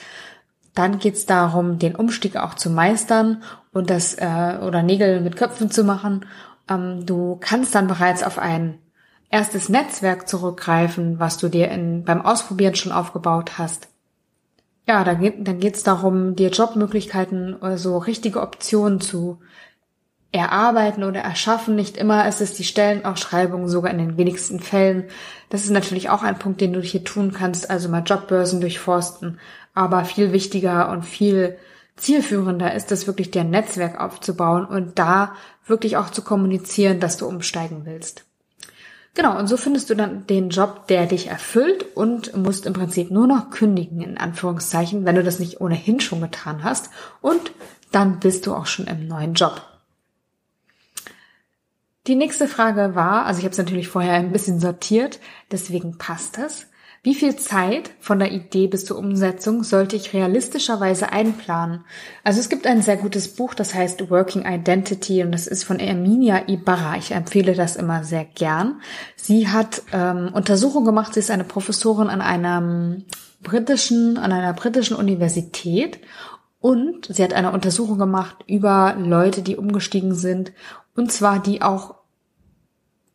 dann 0.74 0.98
geht's 0.98 1.26
darum, 1.26 1.78
den 1.78 1.94
Umstieg 1.94 2.36
auch 2.36 2.54
zu 2.54 2.70
meistern 2.70 3.42
und 3.72 3.90
das 3.90 4.14
äh, 4.14 4.58
oder 4.62 4.82
Nägel 4.82 5.20
mit 5.20 5.36
Köpfen 5.36 5.70
zu 5.70 5.84
machen. 5.84 6.24
Ähm, 6.68 7.04
du 7.04 7.36
kannst 7.40 7.74
dann 7.74 7.88
bereits 7.88 8.22
auf 8.22 8.38
ein 8.38 8.78
erstes 9.30 9.68
Netzwerk 9.68 10.28
zurückgreifen, 10.28 11.18
was 11.18 11.36
du 11.36 11.48
dir 11.48 11.70
in, 11.70 12.04
beim 12.04 12.22
Ausprobieren 12.22 12.74
schon 12.74 12.92
aufgebaut 12.92 13.58
hast. 13.58 13.88
Ja, 14.86 15.04
dann 15.04 15.20
geht 15.20 15.46
dann 15.46 15.60
geht's 15.60 15.82
darum, 15.82 16.36
dir 16.36 16.50
Jobmöglichkeiten 16.50 17.54
oder 17.54 17.76
so 17.76 17.98
richtige 17.98 18.40
Optionen 18.40 19.00
zu 19.00 19.40
erarbeiten 20.32 21.04
oder 21.04 21.20
erschaffen. 21.20 21.76
Nicht 21.76 21.96
immer 21.96 22.28
ist 22.28 22.40
es 22.40 22.54
die 22.54 22.64
Stellenausschreibung, 22.64 23.68
sogar 23.68 23.92
in 23.92 23.98
den 23.98 24.16
wenigsten 24.16 24.60
Fällen. 24.60 25.04
Das 25.48 25.64
ist 25.64 25.70
natürlich 25.70 26.10
auch 26.10 26.22
ein 26.22 26.38
Punkt, 26.38 26.60
den 26.60 26.72
du 26.72 26.80
hier 26.80 27.04
tun 27.04 27.32
kannst, 27.32 27.70
also 27.70 27.88
mal 27.88 28.02
Jobbörsen 28.04 28.60
durchforsten. 28.60 29.38
Aber 29.74 30.04
viel 30.04 30.32
wichtiger 30.32 30.90
und 30.90 31.04
viel 31.04 31.56
zielführender 31.96 32.74
ist 32.74 32.92
es 32.92 33.06
wirklich, 33.06 33.30
dir 33.30 33.42
ein 33.42 33.50
Netzwerk 33.50 34.00
aufzubauen 34.00 34.66
und 34.66 34.98
da 34.98 35.34
wirklich 35.66 35.96
auch 35.96 36.10
zu 36.10 36.22
kommunizieren, 36.22 37.00
dass 37.00 37.16
du 37.16 37.26
umsteigen 37.26 37.82
willst. 37.84 38.24
Genau, 39.14 39.38
und 39.38 39.46
so 39.46 39.56
findest 39.56 39.88
du 39.88 39.94
dann 39.94 40.26
den 40.26 40.50
Job, 40.50 40.88
der 40.88 41.06
dich 41.06 41.28
erfüllt 41.28 41.96
und 41.96 42.36
musst 42.36 42.66
im 42.66 42.74
Prinzip 42.74 43.10
nur 43.10 43.26
noch 43.26 43.48
kündigen, 43.48 44.02
in 44.02 44.18
Anführungszeichen, 44.18 45.06
wenn 45.06 45.14
du 45.14 45.24
das 45.24 45.38
nicht 45.38 45.62
ohnehin 45.62 46.00
schon 46.00 46.20
getan 46.20 46.62
hast. 46.62 46.90
Und 47.22 47.50
dann 47.92 48.20
bist 48.20 48.46
du 48.46 48.54
auch 48.54 48.66
schon 48.66 48.86
im 48.86 49.08
neuen 49.08 49.32
Job. 49.32 49.62
Die 52.06 52.14
nächste 52.14 52.46
Frage 52.46 52.94
war, 52.94 53.26
also 53.26 53.38
ich 53.38 53.44
habe 53.44 53.52
es 53.52 53.58
natürlich 53.58 53.88
vorher 53.88 54.14
ein 54.14 54.30
bisschen 54.30 54.60
sortiert, 54.60 55.18
deswegen 55.50 55.98
passt 55.98 56.38
das. 56.38 56.66
Wie 57.02 57.14
viel 57.14 57.36
Zeit 57.36 57.90
von 58.00 58.18
der 58.18 58.32
Idee 58.32 58.66
bis 58.66 58.84
zur 58.84 58.98
Umsetzung 58.98 59.62
sollte 59.62 59.94
ich 59.94 60.12
realistischerweise 60.12 61.12
einplanen? 61.12 61.84
Also 62.24 62.40
es 62.40 62.48
gibt 62.48 62.66
ein 62.66 62.82
sehr 62.82 62.96
gutes 62.96 63.28
Buch, 63.28 63.54
das 63.54 63.74
heißt 63.74 64.10
Working 64.10 64.44
Identity 64.44 65.22
und 65.22 65.32
das 65.32 65.46
ist 65.46 65.64
von 65.64 65.78
Erminia 65.78 66.48
Ibarra. 66.48 66.96
Ich 66.96 67.12
empfehle 67.12 67.54
das 67.54 67.76
immer 67.76 68.02
sehr 68.02 68.24
gern. 68.24 68.80
Sie 69.14 69.48
hat 69.48 69.82
ähm, 69.92 70.30
Untersuchungen 70.32 70.86
gemacht. 70.86 71.14
Sie 71.14 71.20
ist 71.20 71.30
eine 71.30 71.44
Professorin 71.44 72.08
an 72.08 72.20
einem 72.20 73.04
britischen, 73.40 74.18
an 74.18 74.32
einer 74.32 74.52
britischen 74.52 74.96
Universität 74.96 76.00
und 76.58 77.06
sie 77.08 77.22
hat 77.22 77.34
eine 77.34 77.52
Untersuchung 77.52 77.98
gemacht 77.98 78.38
über 78.48 78.96
Leute, 78.98 79.42
die 79.42 79.56
umgestiegen 79.56 80.14
sind 80.14 80.52
und 80.96 81.12
zwar 81.12 81.40
die 81.40 81.62
auch 81.62 81.96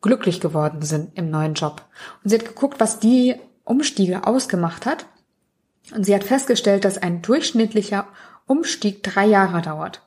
glücklich 0.00 0.40
geworden 0.40 0.82
sind 0.82 1.16
im 1.16 1.30
neuen 1.30 1.54
Job. 1.54 1.82
Und 2.22 2.30
sie 2.30 2.38
hat 2.38 2.46
geguckt, 2.46 2.80
was 2.80 2.98
die 2.98 3.36
Umstiege 3.64 4.26
ausgemacht 4.26 4.86
hat. 4.86 5.06
Und 5.94 6.04
sie 6.04 6.14
hat 6.14 6.24
festgestellt, 6.24 6.84
dass 6.84 6.98
ein 6.98 7.22
durchschnittlicher 7.22 8.06
Umstieg 8.46 9.02
drei 9.02 9.26
Jahre 9.26 9.62
dauert. 9.62 10.02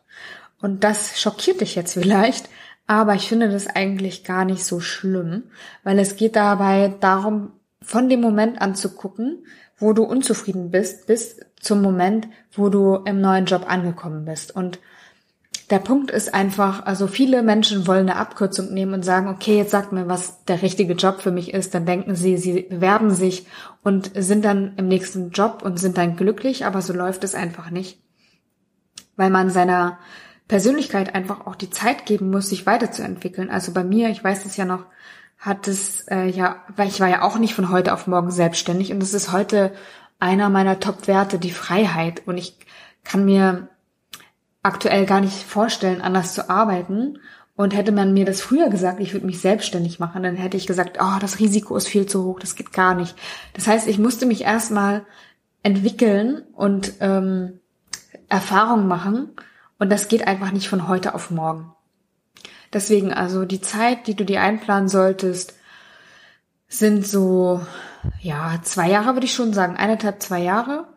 Und 0.61 0.83
das 0.83 1.19
schockiert 1.19 1.61
dich 1.61 1.75
jetzt 1.75 1.93
vielleicht, 1.93 2.49
aber 2.87 3.15
ich 3.15 3.27
finde 3.27 3.49
das 3.49 3.67
eigentlich 3.67 4.23
gar 4.23 4.45
nicht 4.45 4.63
so 4.63 4.79
schlimm, 4.79 5.43
weil 5.83 5.99
es 5.99 6.15
geht 6.15 6.35
dabei 6.35 6.93
darum, 6.99 7.51
von 7.81 8.09
dem 8.09 8.21
Moment 8.21 8.61
an 8.61 8.75
zu 8.75 8.95
gucken, 8.95 9.45
wo 9.77 9.93
du 9.93 10.03
unzufrieden 10.03 10.71
bist, 10.71 11.07
bis 11.07 11.39
zum 11.59 11.81
Moment, 11.81 12.27
wo 12.53 12.69
du 12.69 12.95
im 13.05 13.21
neuen 13.21 13.45
Job 13.45 13.65
angekommen 13.67 14.25
bist. 14.25 14.55
Und 14.55 14.79
der 15.69 15.79
Punkt 15.79 16.11
ist 16.11 16.33
einfach, 16.33 16.85
also 16.85 17.07
viele 17.07 17.41
Menschen 17.41 17.87
wollen 17.87 18.09
eine 18.09 18.17
Abkürzung 18.17 18.73
nehmen 18.73 18.93
und 18.93 19.03
sagen, 19.03 19.27
okay, 19.27 19.57
jetzt 19.57 19.71
sagt 19.71 19.91
mir, 19.91 20.07
was 20.07 20.43
der 20.45 20.61
richtige 20.61 20.93
Job 20.93 21.21
für 21.21 21.31
mich 21.31 21.53
ist. 21.53 21.73
Dann 21.73 21.85
denken 21.85 22.15
sie, 22.15 22.37
sie 22.37 22.61
bewerben 22.61 23.11
sich 23.11 23.47
und 23.83 24.11
sind 24.15 24.45
dann 24.45 24.73
im 24.77 24.87
nächsten 24.87 25.31
Job 25.31 25.61
und 25.63 25.79
sind 25.79 25.97
dann 25.97 26.15
glücklich, 26.15 26.65
aber 26.65 26.81
so 26.81 26.93
läuft 26.93 27.23
es 27.23 27.33
einfach 27.33 27.71
nicht. 27.71 27.99
Weil 29.15 29.31
man 29.31 29.49
seiner 29.49 29.97
Persönlichkeit 30.47 31.15
einfach 31.15 31.47
auch 31.47 31.55
die 31.55 31.71
Zeit 31.71 32.05
geben 32.05 32.29
muss, 32.29 32.49
sich 32.49 32.65
weiterzuentwickeln. 32.67 33.49
Also 33.49 33.71
bei 33.71 33.83
mir, 33.83 34.09
ich 34.09 34.23
weiß 34.23 34.45
es 34.45 34.57
ja 34.57 34.65
noch, 34.65 34.85
hat 35.39 35.67
es 35.67 36.07
äh, 36.09 36.27
ja, 36.27 36.63
weil 36.75 36.87
ich 36.87 36.99
war 36.99 37.09
ja 37.09 37.23
auch 37.23 37.37
nicht 37.37 37.55
von 37.55 37.71
heute 37.71 37.93
auf 37.93 38.07
morgen 38.07 38.31
selbstständig 38.31 38.91
und 38.91 39.01
es 39.01 39.13
ist 39.13 39.31
heute 39.31 39.73
einer 40.19 40.49
meiner 40.49 40.79
Top-Werte, 40.79 41.39
die 41.39 41.51
Freiheit. 41.51 42.23
Und 42.25 42.37
ich 42.37 42.57
kann 43.03 43.25
mir 43.25 43.69
aktuell 44.65 45.05
gar 45.05 45.21
nicht 45.21 45.43
vorstellen, 45.43 46.01
anders 46.01 46.33
zu 46.33 46.49
arbeiten. 46.49 47.19
Und 47.55 47.73
hätte 47.73 47.93
man 47.93 48.13
mir 48.13 48.25
das 48.25 48.41
früher 48.41 48.69
gesagt, 48.69 48.99
ich 48.99 49.13
würde 49.13 49.25
mich 49.25 49.39
selbstständig 49.39 49.97
machen, 49.97 50.23
dann 50.23 50.35
hätte 50.35 50.57
ich 50.57 50.67
gesagt, 50.67 50.97
oh, 50.99 51.19
das 51.21 51.39
Risiko 51.39 51.77
ist 51.77 51.87
viel 51.87 52.05
zu 52.05 52.25
hoch, 52.25 52.37
das 52.37 52.55
geht 52.55 52.73
gar 52.73 52.95
nicht. 52.95 53.15
Das 53.53 53.65
heißt, 53.65 53.87
ich 53.87 53.97
musste 53.97 54.25
mich 54.25 54.41
erstmal 54.41 55.05
entwickeln 55.63 56.43
und 56.53 56.93
ähm, 56.99 57.61
Erfahrung 58.27 58.87
machen. 58.89 59.29
Und 59.79 59.89
das 59.89 60.09
geht 60.09 60.27
einfach 60.27 60.51
nicht 60.51 60.67
von 60.67 60.89
heute 60.89 61.15
auf 61.15 61.31
morgen. 61.31 61.73
Deswegen 62.73 63.13
also 63.13 63.45
die 63.45 63.61
Zeit, 63.61 64.07
die 64.07 64.15
du 64.15 64.25
dir 64.25 64.41
einplanen 64.41 64.89
solltest, 64.89 65.53
sind 66.67 67.07
so, 67.07 67.61
ja, 68.19 68.59
zwei 68.63 68.89
Jahre 68.89 69.13
würde 69.13 69.27
ich 69.27 69.33
schon 69.33 69.53
sagen, 69.53 69.77
eineinhalb, 69.77 70.21
zwei 70.21 70.41
Jahre 70.41 70.87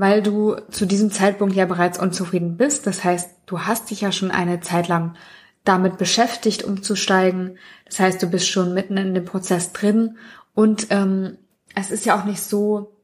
weil 0.00 0.22
du 0.22 0.56
zu 0.70 0.86
diesem 0.86 1.10
Zeitpunkt 1.10 1.54
ja 1.54 1.66
bereits 1.66 1.98
unzufrieden 1.98 2.56
bist. 2.56 2.86
Das 2.86 3.04
heißt, 3.04 3.30
du 3.44 3.60
hast 3.60 3.90
dich 3.90 4.00
ja 4.00 4.12
schon 4.12 4.30
eine 4.30 4.60
Zeit 4.60 4.88
lang 4.88 5.14
damit 5.62 5.98
beschäftigt, 5.98 6.64
umzusteigen. 6.64 7.58
Das 7.84 8.00
heißt, 8.00 8.22
du 8.22 8.26
bist 8.26 8.48
schon 8.48 8.72
mitten 8.72 8.96
in 8.96 9.12
dem 9.12 9.26
Prozess 9.26 9.72
drin. 9.72 10.16
Und 10.54 10.86
ähm, 10.88 11.36
es 11.74 11.90
ist 11.90 12.06
ja 12.06 12.18
auch 12.18 12.24
nicht 12.24 12.40
so, 12.40 12.96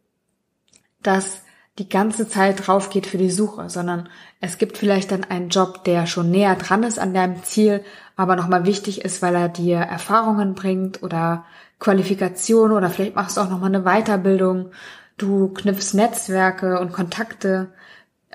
dass 1.02 1.42
die 1.78 1.86
ganze 1.90 2.28
Zeit 2.28 2.66
drauf 2.66 2.88
geht 2.88 3.06
für 3.06 3.18
die 3.18 3.30
Suche, 3.30 3.68
sondern 3.68 4.08
es 4.40 4.56
gibt 4.56 4.78
vielleicht 4.78 5.12
dann 5.12 5.24
einen 5.24 5.50
Job, 5.50 5.84
der 5.84 6.06
schon 6.06 6.30
näher 6.30 6.54
dran 6.54 6.82
ist 6.82 6.98
an 6.98 7.12
deinem 7.12 7.42
Ziel, 7.42 7.84
aber 8.16 8.36
nochmal 8.36 8.64
wichtig 8.64 9.04
ist, 9.04 9.20
weil 9.20 9.34
er 9.34 9.50
dir 9.50 9.76
Erfahrungen 9.76 10.54
bringt 10.54 11.02
oder 11.02 11.44
Qualifikation 11.78 12.72
oder 12.72 12.88
vielleicht 12.88 13.16
machst 13.16 13.36
du 13.36 13.42
auch 13.42 13.50
nochmal 13.50 13.74
eine 13.74 13.84
Weiterbildung 13.84 14.70
Du 15.16 15.48
knüpfst 15.48 15.94
Netzwerke 15.94 16.78
und 16.78 16.92
Kontakte, 16.92 17.72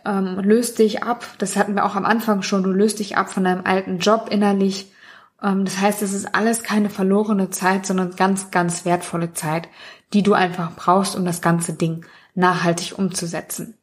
ähm, 0.06 0.40
löst 0.40 0.80
dich 0.80 1.04
ab. 1.04 1.26
Das 1.38 1.56
hatten 1.56 1.76
wir 1.76 1.86
auch 1.86 1.96
am 1.96 2.06
Anfang 2.06 2.42
schon. 2.42 2.64
Du 2.64 2.72
löst 2.72 3.00
dich 3.00 3.18
ab 3.18 3.30
von 3.32 3.44
deinem 3.44 3.66
alten 3.66 4.00
Job 4.00 4.30
innerlich. 4.32 4.92
Ähm, 5.42 5.66
das 5.66 5.80
heißt, 5.80 6.02
es 6.02 6.14
ist 6.14 6.34
alles 6.34 6.64
keine 6.64 6.90
verlorene 6.90 7.50
Zeit, 7.52 7.86
sondern 7.86 8.16
ganz, 8.16 8.52
ganz 8.52 8.86
wertvolle 8.86 9.34
Zeit, 9.34 9.68
die 10.14 10.24
du 10.24 10.34
einfach 10.34 10.76
brauchst, 10.76 11.16
um 11.16 11.26
das 11.26 11.42
ganze 11.42 11.74
Ding 11.74 12.06
nachhaltig 12.34 12.98
umzusetzen. 12.98 13.76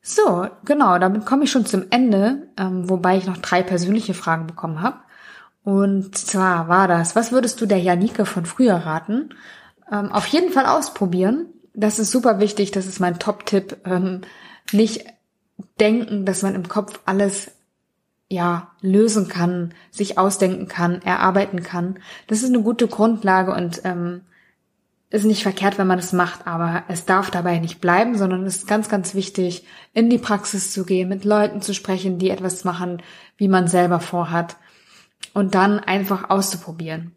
So, 0.00 0.48
genau, 0.64 0.98
damit 0.98 1.26
komme 1.26 1.44
ich 1.44 1.50
schon 1.50 1.66
zum 1.66 1.86
Ende, 1.90 2.48
ähm, 2.56 2.88
wobei 2.88 3.18
ich 3.18 3.26
noch 3.26 3.38
drei 3.38 3.62
persönliche 3.62 4.14
Fragen 4.14 4.46
bekommen 4.46 4.80
habe. 4.80 5.00
Und 5.64 6.16
zwar 6.16 6.68
war 6.68 6.88
das, 6.88 7.14
was 7.14 7.30
würdest 7.30 7.60
du 7.60 7.66
der 7.66 7.78
Janike 7.78 8.24
von 8.24 8.46
früher 8.46 8.76
raten? 8.76 9.34
Ähm, 9.90 10.12
auf 10.12 10.26
jeden 10.26 10.52
Fall 10.52 10.66
ausprobieren. 10.66 11.46
Das 11.74 11.98
ist 11.98 12.10
super 12.10 12.40
wichtig. 12.40 12.70
Das 12.70 12.86
ist 12.86 13.00
mein 13.00 13.18
Top-Tipp. 13.18 13.78
Ähm, 13.84 14.22
nicht 14.72 15.04
denken, 15.80 16.24
dass 16.24 16.42
man 16.42 16.54
im 16.54 16.68
Kopf 16.68 17.00
alles 17.04 17.50
ja 18.28 18.72
lösen 18.80 19.28
kann, 19.28 19.72
sich 19.90 20.18
ausdenken 20.18 20.68
kann, 20.68 21.00
erarbeiten 21.02 21.62
kann. 21.62 21.98
Das 22.26 22.42
ist 22.42 22.52
eine 22.52 22.62
gute 22.62 22.86
Grundlage 22.86 23.54
und 23.54 23.80
ähm, 23.84 24.22
ist 25.10 25.24
nicht 25.24 25.42
verkehrt, 25.42 25.78
wenn 25.78 25.86
man 25.86 25.98
das 25.98 26.12
macht, 26.12 26.46
aber 26.46 26.84
es 26.88 27.06
darf 27.06 27.30
dabei 27.30 27.58
nicht 27.58 27.80
bleiben, 27.80 28.18
sondern 28.18 28.44
es 28.44 28.56
ist 28.56 28.66
ganz, 28.66 28.90
ganz 28.90 29.14
wichtig, 29.14 29.66
in 29.94 30.10
die 30.10 30.18
Praxis 30.18 30.72
zu 30.72 30.84
gehen, 30.84 31.08
mit 31.08 31.24
Leuten 31.24 31.62
zu 31.62 31.72
sprechen, 31.72 32.18
die 32.18 32.28
etwas 32.28 32.64
machen, 32.64 33.02
wie 33.38 33.48
man 33.48 33.68
selber 33.68 34.00
vorhat 34.00 34.56
und 35.32 35.54
dann 35.54 35.78
einfach 35.78 36.28
auszuprobieren. 36.28 37.12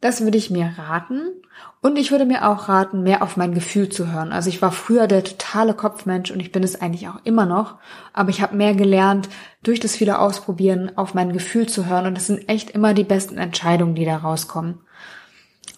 Das 0.00 0.20
würde 0.20 0.38
ich 0.38 0.50
mir 0.50 0.74
raten. 0.76 1.32
Und 1.80 1.96
ich 1.96 2.10
würde 2.10 2.24
mir 2.24 2.48
auch 2.48 2.68
raten, 2.68 3.02
mehr 3.02 3.22
auf 3.22 3.36
mein 3.36 3.54
Gefühl 3.54 3.88
zu 3.88 4.12
hören. 4.12 4.32
Also 4.32 4.48
ich 4.48 4.62
war 4.62 4.72
früher 4.72 5.06
der 5.06 5.24
totale 5.24 5.74
Kopfmensch 5.74 6.30
und 6.30 6.40
ich 6.40 6.52
bin 6.52 6.62
es 6.62 6.80
eigentlich 6.80 7.08
auch 7.08 7.20
immer 7.24 7.46
noch. 7.46 7.78
Aber 8.12 8.30
ich 8.30 8.42
habe 8.42 8.56
mehr 8.56 8.74
gelernt, 8.74 9.28
durch 9.62 9.80
das 9.80 9.96
viele 9.96 10.18
Ausprobieren 10.18 10.96
auf 10.96 11.14
mein 11.14 11.32
Gefühl 11.32 11.68
zu 11.68 11.86
hören. 11.86 12.06
Und 12.06 12.16
das 12.16 12.26
sind 12.26 12.48
echt 12.48 12.70
immer 12.70 12.94
die 12.94 13.04
besten 13.04 13.38
Entscheidungen, 13.38 13.94
die 13.94 14.04
da 14.04 14.16
rauskommen. 14.16 14.80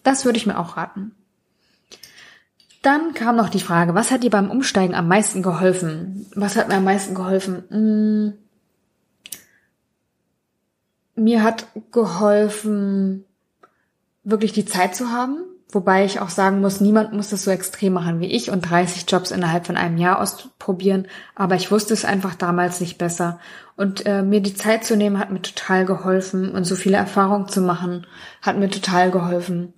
Das 0.02 0.24
würde 0.24 0.38
ich 0.38 0.46
mir 0.46 0.58
auch 0.58 0.76
raten. 0.76 1.12
Dann 2.82 3.12
kam 3.12 3.36
noch 3.36 3.50
die 3.50 3.60
Frage, 3.60 3.94
was 3.94 4.10
hat 4.10 4.22
dir 4.22 4.30
beim 4.30 4.50
Umsteigen 4.50 4.94
am 4.94 5.06
meisten 5.06 5.42
geholfen? 5.42 6.26
Was 6.34 6.56
hat 6.56 6.68
mir 6.68 6.76
am 6.76 6.84
meisten 6.84 7.14
geholfen? 7.14 7.64
Hm, 7.68 8.32
mir 11.14 11.42
hat 11.42 11.66
geholfen, 11.92 13.26
wirklich 14.22 14.52
die 14.52 14.64
Zeit 14.64 14.94
zu 14.94 15.10
haben. 15.10 15.38
Wobei 15.72 16.04
ich 16.04 16.18
auch 16.20 16.30
sagen 16.30 16.60
muss, 16.60 16.80
niemand 16.80 17.12
muss 17.12 17.30
das 17.30 17.44
so 17.44 17.50
extrem 17.50 17.92
machen 17.92 18.18
wie 18.20 18.26
ich 18.26 18.50
und 18.50 18.68
30 18.68 19.04
Jobs 19.08 19.30
innerhalb 19.30 19.66
von 19.66 19.76
einem 19.76 19.98
Jahr 19.98 20.20
ausprobieren. 20.20 21.06
Aber 21.36 21.54
ich 21.54 21.70
wusste 21.70 21.94
es 21.94 22.04
einfach 22.04 22.34
damals 22.34 22.80
nicht 22.80 22.98
besser. 22.98 23.38
Und 23.76 24.04
äh, 24.04 24.22
mir 24.22 24.40
die 24.40 24.54
Zeit 24.54 24.84
zu 24.84 24.96
nehmen, 24.96 25.18
hat 25.18 25.30
mir 25.30 25.42
total 25.42 25.84
geholfen. 25.84 26.50
Und 26.50 26.64
so 26.64 26.74
viele 26.74 26.96
Erfahrungen 26.96 27.48
zu 27.48 27.60
machen, 27.60 28.06
hat 28.42 28.58
mir 28.58 28.68
total 28.68 29.12
geholfen. 29.12 29.72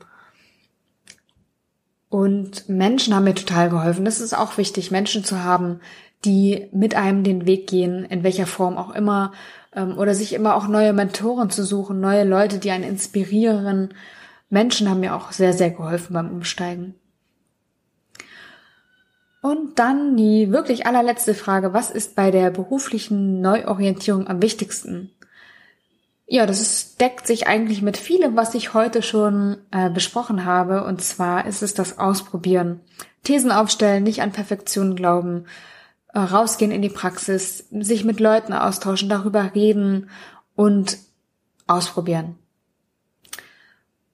Und 2.09 2.69
Menschen 2.69 3.15
haben 3.15 3.25
mir 3.25 3.35
total 3.35 3.69
geholfen. 3.69 4.05
Das 4.05 4.21
ist 4.21 4.37
auch 4.37 4.57
wichtig, 4.57 4.91
Menschen 4.91 5.25
zu 5.25 5.45
haben, 5.45 5.81
die 6.25 6.69
mit 6.73 6.95
einem 6.95 7.23
den 7.23 7.47
Weg 7.47 7.67
gehen, 7.67 8.05
in 8.05 8.23
welcher 8.23 8.47
Form 8.47 8.79
auch 8.79 8.95
immer. 8.95 9.33
Ähm, 9.75 9.99
oder 9.99 10.15
sich 10.15 10.33
immer 10.33 10.55
auch 10.55 10.69
neue 10.69 10.95
Mentoren 10.95 11.51
zu 11.51 11.65
suchen, 11.65 12.01
neue 12.01 12.25
Leute, 12.25 12.59
die 12.59 12.71
einen 12.71 12.85
inspirieren 12.85 13.93
Menschen 14.53 14.91
haben 14.91 15.01
mir 15.01 15.17
auch 15.17 15.33
sehr, 15.33 15.55
sehr 15.55 15.71
geholfen 15.71 16.12
beim 16.12 16.31
Umsteigen. 16.31 16.95
Und 19.41 19.79
dann 19.79 20.15
die 20.15 20.53
wirklich 20.53 20.87
allerletzte 20.87 21.35
Frage, 21.35 21.73
was 21.73 21.91
ist 21.91 22.15
bei 22.15 22.31
der 22.31 22.51
beruflichen 22.51 23.41
Neuorientierung 23.41 24.29
am 24.29 24.43
wichtigsten? 24.43 25.11
Ja, 26.27 26.45
das 26.45 26.97
deckt 26.97 27.27
sich 27.27 27.47
eigentlich 27.47 27.81
mit 27.81 27.97
vielem, 27.97 28.37
was 28.37 28.55
ich 28.55 28.75
heute 28.75 29.03
schon 29.03 29.57
äh, 29.71 29.88
besprochen 29.88 30.45
habe. 30.45 30.85
Und 30.85 31.03
zwar 31.03 31.47
ist 31.47 31.62
es 31.62 31.73
das 31.73 31.99
Ausprobieren. 31.99 32.81
Thesen 33.25 33.53
aufstellen, 33.53 34.03
nicht 34.03 34.21
an 34.21 34.33
Perfektion 34.33 34.97
glauben, 34.97 35.47
äh, 36.12 36.19
rausgehen 36.19 36.73
in 36.73 36.83
die 36.83 36.91
Praxis, 36.91 37.69
sich 37.71 38.05
mit 38.05 38.21
Leuten 38.21 38.53
austauschen, 38.53 39.09
darüber 39.09 39.55
reden 39.55 40.11
und 40.55 40.99
ausprobieren. 41.67 42.37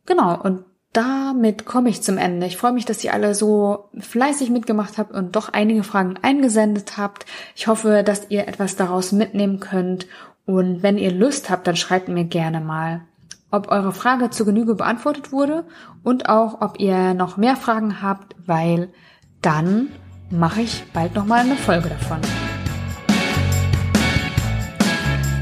Genau, 0.09 0.41
und 0.41 0.65
damit 0.93 1.67
komme 1.67 1.91
ich 1.91 2.03
zum 2.03 2.19
Ende. 2.19 2.47
Ich 2.47 2.57
freue 2.57 2.73
mich, 2.73 2.87
dass 2.87 3.05
ihr 3.05 3.13
alle 3.13 3.35
so 3.35 3.91
fleißig 3.99 4.51
mitgemacht 4.51 4.99
habt 4.99 5.13
und 5.13 5.37
doch 5.37 5.51
einige 5.51 5.85
Fragen 5.85 6.17
eingesendet 6.23 6.97
habt. 6.97 7.27
Ich 7.55 7.69
hoffe, 7.69 8.03
dass 8.03 8.31
ihr 8.31 8.49
etwas 8.49 8.75
daraus 8.75 9.13
mitnehmen 9.13 9.61
könnt. 9.61 10.07
Und 10.47 10.83
wenn 10.83 10.99
ihr 10.99 11.13
Lust 11.13 11.51
habt, 11.51 11.67
dann 11.67 11.77
schreibt 11.77 12.09
mir 12.09 12.25
gerne 12.25 12.61
mal, 12.61 13.03
ob 13.51 13.71
eure 13.71 13.93
Frage 13.93 14.31
zur 14.31 14.47
Genüge 14.47 14.75
beantwortet 14.75 15.31
wurde 15.31 15.67
und 16.03 16.29
auch, 16.29 16.63
ob 16.63 16.81
ihr 16.81 17.15
noch 17.15 17.37
mehr 17.37 17.57
Fragen 17.57 18.03
habt, 18.03 18.35
weil 18.47 18.89
dann 19.43 19.91
mache 20.31 20.63
ich 20.63 20.85
bald 20.93 21.15
nochmal 21.15 21.41
eine 21.41 21.57
Folge 21.57 21.91
davon. 21.91 22.21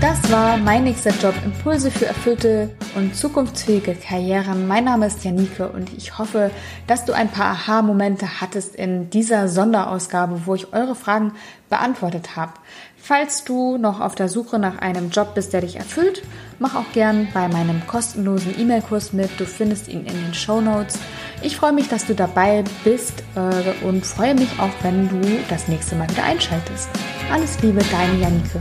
Das 0.06 0.30
war 0.30 0.56
mein 0.56 0.84
nächster 0.84 1.10
Job, 1.10 1.34
Impulse 1.44 1.90
für 1.90 2.06
erfüllte 2.06 2.70
und 2.94 3.16
zukunftsfähige 3.16 3.96
Karrieren. 3.96 4.68
Mein 4.68 4.84
Name 4.84 5.08
ist 5.08 5.24
Janike 5.24 5.68
und 5.68 5.92
ich 5.96 6.16
hoffe, 6.16 6.52
dass 6.86 7.04
du 7.04 7.12
ein 7.12 7.28
paar 7.28 7.46
Aha-Momente 7.46 8.40
hattest 8.40 8.76
in 8.76 9.10
dieser 9.10 9.48
Sonderausgabe, 9.48 10.42
wo 10.44 10.54
ich 10.54 10.72
eure 10.72 10.94
Fragen 10.94 11.32
beantwortet 11.68 12.36
habe. 12.36 12.52
Falls 12.96 13.42
du 13.42 13.78
noch 13.78 14.00
auf 14.00 14.14
der 14.14 14.28
Suche 14.28 14.60
nach 14.60 14.78
einem 14.78 15.10
Job 15.10 15.34
bist, 15.34 15.52
der 15.52 15.62
dich 15.62 15.74
erfüllt, 15.74 16.22
mach 16.60 16.76
auch 16.76 16.92
gern 16.92 17.26
bei 17.34 17.48
meinem 17.48 17.84
kostenlosen 17.88 18.54
E-Mail-Kurs 18.60 19.12
mit. 19.12 19.30
Du 19.40 19.44
findest 19.44 19.88
ihn 19.88 20.06
in 20.06 20.14
den 20.14 20.34
Show 20.34 20.60
Notes. 20.60 21.00
Ich 21.42 21.56
freue 21.56 21.72
mich, 21.72 21.88
dass 21.88 22.06
du 22.06 22.14
dabei 22.14 22.62
bist 22.84 23.24
äh, 23.34 23.84
und 23.84 24.06
freue 24.06 24.36
mich 24.36 24.50
auch, 24.60 24.84
wenn 24.84 25.08
du 25.08 25.20
das 25.48 25.66
nächste 25.66 25.96
Mal 25.96 26.08
wieder 26.08 26.22
einschaltest. 26.22 26.90
Alles 27.32 27.60
Liebe, 27.60 27.80
deine 27.90 28.20
Janike. 28.20 28.60